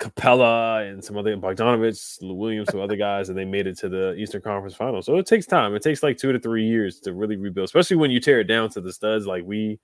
[0.00, 3.88] Capela and some other Bogdanovich, Lou Williams, some other guys, and they made it to
[3.88, 5.02] the Eastern Conference Final.
[5.02, 5.74] So it takes time.
[5.74, 8.44] It takes like two to three years to really rebuild, especially when you tear it
[8.44, 9.78] down to the studs like we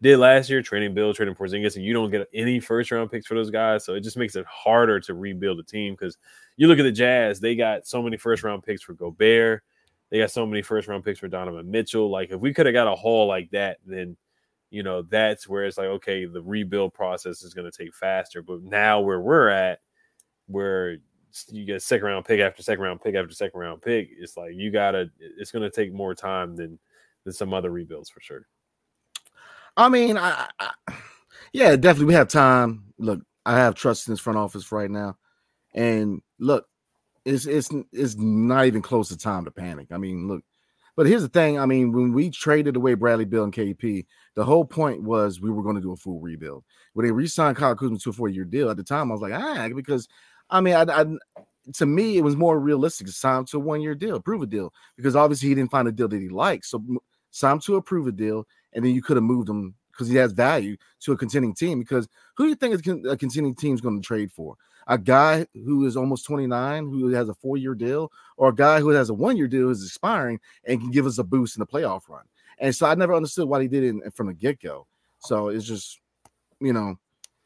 [0.00, 3.26] did last year, trading Beal, trading Porzingis, and you don't get any first round picks
[3.26, 3.84] for those guys.
[3.84, 6.16] So it just makes it harder to rebuild a team because
[6.56, 9.62] you look at the Jazz, they got so many first round picks for Gobert.
[10.10, 12.10] They got so many first round picks for Donovan Mitchell.
[12.10, 14.16] Like if we could have got a haul like that, then
[14.70, 18.42] you know, that's where it's like, okay, the rebuild process is going to take faster.
[18.42, 19.80] But now where we're at,
[20.46, 20.96] where
[21.48, 24.52] you get second round pick after second round pick after second round pick, it's like
[24.54, 25.10] you gotta.
[25.18, 26.78] It's going to take more time than
[27.24, 28.46] than some other rebuilds for sure.
[29.76, 30.70] I mean, I, I,
[31.52, 32.84] yeah, definitely we have time.
[32.98, 35.16] Look, I have trust in this front office right now,
[35.74, 36.66] and look,
[37.24, 39.88] it's it's it's not even close to time to panic.
[39.92, 40.42] I mean, look,
[40.98, 41.60] but here's the thing.
[41.60, 45.48] I mean, when we traded away Bradley Beal and KP, the whole point was we
[45.48, 46.64] were going to do a full rebuild.
[46.94, 49.32] When they re-signed Kyle Kuzma to a four-year deal, at the time I was like,
[49.32, 50.08] ah, because
[50.50, 51.06] I mean, I, I
[51.74, 54.74] to me it was more realistic to sign to a one-year deal, prove a deal,
[54.96, 56.64] because obviously he didn't find a deal that he liked.
[56.66, 56.82] So
[57.30, 60.16] sign to a prove a deal, and then you could have moved him because he
[60.16, 61.78] has value to a contending team.
[61.78, 62.74] Because who do you think
[63.06, 64.56] a contending team is going to trade for?
[64.88, 68.88] A guy who is almost 29 who has a four-year deal or a guy who
[68.88, 72.08] has a one-year deal is expiring and can give us a boost in the playoff
[72.08, 72.24] run.
[72.58, 74.86] And so i never understood why he did it from the get-go.
[75.20, 76.00] So it's just
[76.60, 76.96] you know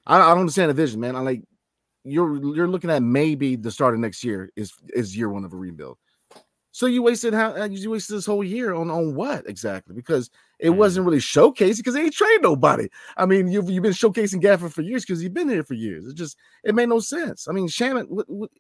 [0.07, 1.17] i, I don't understand the vision man.
[1.17, 1.43] I like
[2.05, 5.53] you're you're looking at maybe the start of next year is is year one of
[5.53, 5.99] a rebuild.
[6.73, 9.95] So you wasted how you wasted this whole year on on what exactly?
[9.95, 10.31] Because
[10.63, 10.77] it mm.
[10.77, 12.89] wasn't really showcasing because they ain't trained nobody.
[13.17, 16.07] I mean, you've you've been showcasing Gafford for years because you've been here for years.
[16.07, 17.49] It just it made no sense.
[17.49, 18.09] I mean, Shamet.
[18.09, 18.51] What, what,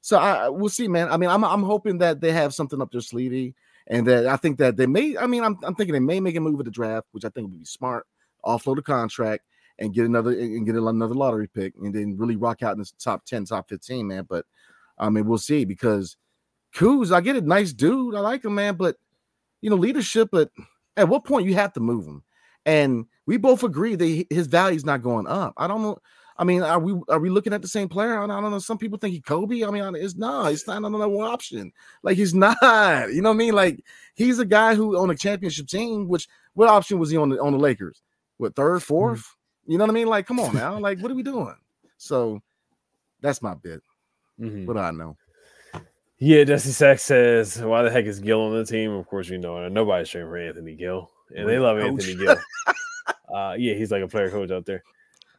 [0.00, 1.08] so I we'll see, man.
[1.10, 3.54] I mean, I'm I'm hoping that they have something up their sleeve
[3.86, 5.16] and that I think that they may.
[5.18, 7.28] I mean, I'm I'm thinking they may make a move at the draft, which I
[7.28, 8.06] think would be smart.
[8.44, 9.44] Offload a contract
[9.78, 12.90] and get another and get another lottery pick, and then really rock out in the
[12.98, 14.26] top ten, top fifteen, man.
[14.26, 14.46] But
[14.96, 16.16] I mean, we'll see because
[16.74, 18.14] Kuz, I get it, nice dude.
[18.14, 18.76] I like him, man.
[18.76, 18.96] But
[19.60, 20.30] you know, leadership.
[20.32, 20.50] But
[20.98, 22.22] at what point you have to move him?
[22.66, 25.54] And we both agree that his value is not going up.
[25.56, 25.98] I don't know.
[26.36, 28.22] I mean, are we are we looking at the same player?
[28.22, 28.58] I don't, know.
[28.58, 29.64] Some people think he Kobe.
[29.64, 30.52] I mean, it's not.
[30.52, 31.72] It's not another option.
[32.02, 32.56] Like he's not.
[33.12, 33.54] You know what I mean?
[33.54, 33.82] Like
[34.14, 36.08] he's a guy who on a championship team.
[36.08, 38.02] Which what option was he on the on the Lakers?
[38.36, 39.72] What third, 4th mm-hmm.
[39.72, 40.06] You know what I mean?
[40.06, 40.78] Like, come on now.
[40.78, 41.54] like, what are we doing?
[41.98, 42.40] So
[43.20, 43.82] that's my bit.
[44.40, 44.64] Mm-hmm.
[44.64, 45.16] What do I know?
[46.20, 49.38] Yeah, Dusty Sack says, "Why the heck is Gill on the team?" Of course, you
[49.38, 52.36] know nobody's trading for Anthony Gill, and they love Anthony Gill.
[53.34, 54.82] uh, yeah, he's like a player coach out there.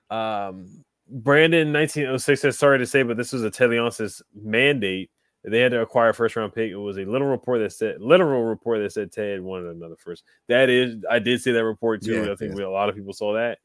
[0.09, 4.21] Um, Brandon, nineteen oh six says, "Sorry to say, but this was a Ted Leonsis
[4.33, 5.11] mandate.
[5.43, 6.71] They had to acquire a first round pick.
[6.71, 10.23] It was a literal report that said literal report that said Ted wanted another first.
[10.47, 12.25] That is, I did see that report too.
[12.25, 12.57] Yeah, I think yeah.
[12.57, 13.59] we, a lot of people saw that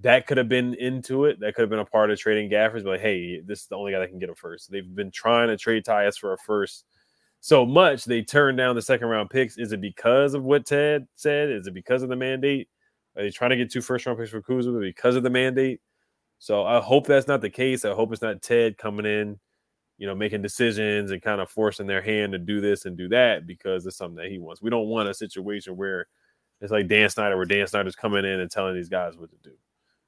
[0.00, 1.40] that could have been into it.
[1.40, 2.84] That could have been a part of trading Gaffers.
[2.84, 4.70] But hey, this is the only guy that can get a first.
[4.70, 6.84] They've been trying to trade Tyus for a first
[7.40, 8.04] so much.
[8.04, 9.56] They turned down the second round picks.
[9.56, 11.50] Is it because of what Ted said?
[11.50, 12.68] Is it because of the mandate?
[13.16, 15.80] Are they trying to get two first round picks for Kuzma because of the mandate?
[16.38, 17.84] So I hope that's not the case.
[17.84, 19.38] I hope it's not Ted coming in,
[19.96, 23.08] you know, making decisions and kind of forcing their hand to do this and do
[23.08, 24.60] that because it's something that he wants.
[24.60, 26.06] We don't want a situation where
[26.60, 29.36] it's like Dan Snyder, where Dan Snyder's coming in and telling these guys what to
[29.42, 29.56] do.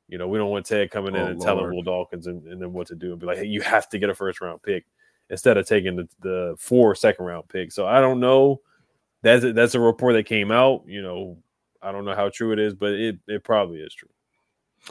[0.09, 1.47] You know, we don't want Ted coming in oh, and Lord.
[1.47, 3.89] telling Will Dawkins and, and then what to do and be like, hey, you have
[3.91, 4.87] to get a first round pick
[5.31, 7.75] instead of taking the, the four second round picks.
[7.75, 8.61] So I don't know.
[9.23, 10.85] That's a, that's a report that came out.
[10.87, 11.39] You know,
[11.83, 14.09] I don't know how true it is, but it, it probably is true.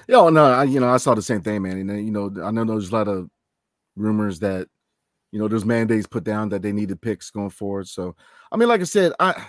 [0.08, 1.78] Yeah, no, I, you know, I saw the same thing, man.
[1.78, 3.30] And you know, I know there's a lot of
[3.96, 4.68] rumors that
[5.32, 7.88] you know there's mandates put down that they needed picks going forward.
[7.88, 8.16] So
[8.52, 9.46] I mean, like I said, I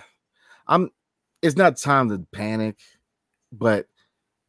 [0.67, 0.89] I'm
[1.41, 2.77] it's not time to panic,
[3.51, 3.85] but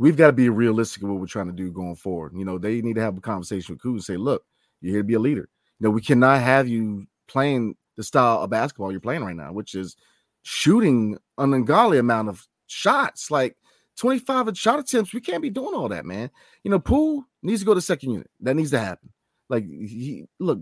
[0.01, 2.33] we've got to be realistic in what we're trying to do going forward.
[2.35, 4.43] You know, they need to have a conversation with Kuz and say, look,
[4.81, 5.47] you're here to be a leader.
[5.79, 9.53] You know, we cannot have you playing the style of basketball you're playing right now,
[9.53, 9.97] which is
[10.43, 13.59] shooting an ungodly amount of shots, like
[13.99, 15.13] 25 shot attempts.
[15.13, 16.31] We can't be doing all that, man.
[16.65, 18.31] You know, Poole needs to go to second unit.
[18.41, 19.11] That needs to happen.
[19.51, 20.61] Like he look,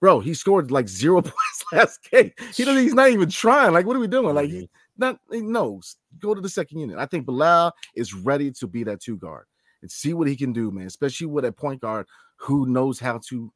[0.00, 2.32] bro, he scored like zero points last game.
[2.54, 3.74] He doesn't, he's not even trying.
[3.74, 4.34] Like, what are we doing?
[4.34, 4.64] Like, he, mm-hmm.
[4.96, 5.96] not he knows.
[6.18, 6.98] Go to the second unit.
[6.98, 9.46] I think Bilal is ready to be that two guard
[9.82, 10.86] and see what he can do, man.
[10.86, 12.06] Especially with a point guard
[12.36, 13.52] who knows how to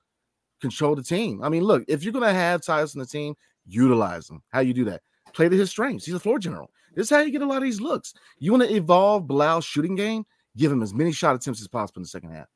[0.61, 1.43] control the team.
[1.43, 3.35] I mean, look, if you're gonna have Tyus in the team,
[3.67, 4.43] utilize him.
[4.49, 5.03] How you do that?
[5.33, 6.07] Play to his strengths.
[6.07, 6.71] He's a floor general.
[6.95, 8.15] This is how you get a lot of these looks.
[8.39, 10.25] You want to evolve Bilal's shooting game,
[10.57, 12.47] give him as many shot attempts as possible in the second half.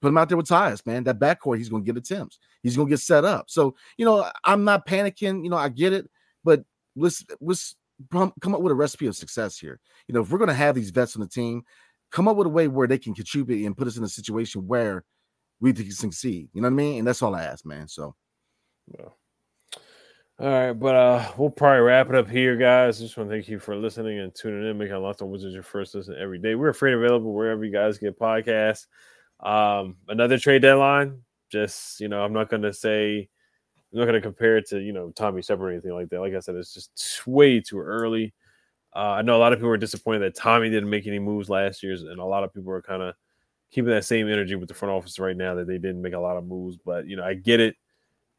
[0.00, 1.04] Put him out there with Tyus, man.
[1.04, 2.38] That backcourt, he's going to get attempts.
[2.62, 3.46] He's going to get set up.
[3.48, 5.42] So, you know, I'm not panicking.
[5.44, 6.10] You know, I get it,
[6.44, 6.64] but
[6.96, 7.76] let's let's
[8.10, 9.80] come up with a recipe of success here.
[10.08, 11.62] You know, if we're going to have these vets on the team,
[12.10, 14.66] come up with a way where they can contribute and put us in a situation
[14.66, 15.04] where
[15.60, 16.48] we can succeed.
[16.52, 16.98] You know what I mean?
[16.98, 17.88] And that's all I ask, man.
[17.88, 18.14] So,
[18.86, 19.16] well.
[20.38, 23.00] All right, but uh, we'll probably wrap it up here, guys.
[23.00, 25.62] Just want to thank you for listening and tuning in, making Locked On Wizards your
[25.62, 26.54] first listen every day.
[26.54, 28.86] We're free and available wherever you guys get podcasts.
[29.40, 31.22] Um, another trade deadline.
[31.50, 33.30] Just you know, I'm not going to say,
[33.96, 36.20] I'm not going to compare it to you know Tommy Sheppard or anything like that.
[36.20, 38.34] Like I said, it's just way too early.
[38.94, 41.50] Uh, I know a lot of people were disappointed that Tommy didn't make any moves
[41.50, 43.14] last year, and a lot of people are kind of
[43.70, 46.18] keeping that same energy with the front office right now that they didn't make a
[46.20, 46.78] lot of moves.
[46.84, 47.76] But you know, I get it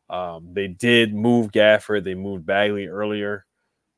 [0.10, 2.04] um, they did move Gafford.
[2.04, 3.46] They moved Bagley earlier.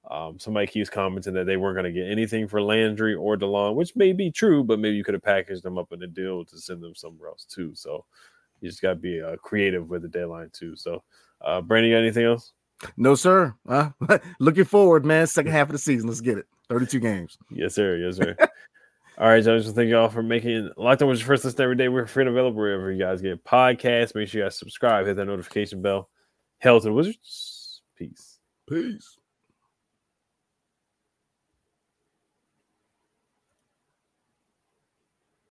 [0.10, 3.76] Um, somebody keeps commenting that they weren't going to get anything for Landry or DeLon,
[3.76, 6.46] which may be true, but maybe you could have packaged them up in a deal
[6.46, 7.76] to send them somewhere else too.
[7.76, 8.06] So
[8.62, 10.76] you just got to be uh, creative with the deadline too.
[10.76, 11.04] So,
[11.42, 12.54] uh, Brandon, you got anything else?
[12.98, 13.54] No, sir.
[13.68, 13.90] Uh,
[14.40, 15.28] looking forward, man.
[15.28, 16.08] Second half of the season.
[16.08, 16.48] Let's get it.
[16.70, 17.38] 32 games.
[17.50, 17.98] Yes, sir.
[17.98, 18.36] Yes, sir.
[19.18, 19.74] All right, gentlemen.
[19.74, 21.90] thank you all for making Locked On was your first listen every day.
[21.90, 24.16] We're free and available wherever you guys get podcasts.
[24.16, 26.08] Make sure you guys subscribe, hit that notification bell.
[26.60, 27.82] Hell to the Wizards.
[27.98, 28.40] Peace.
[28.70, 29.19] Peace.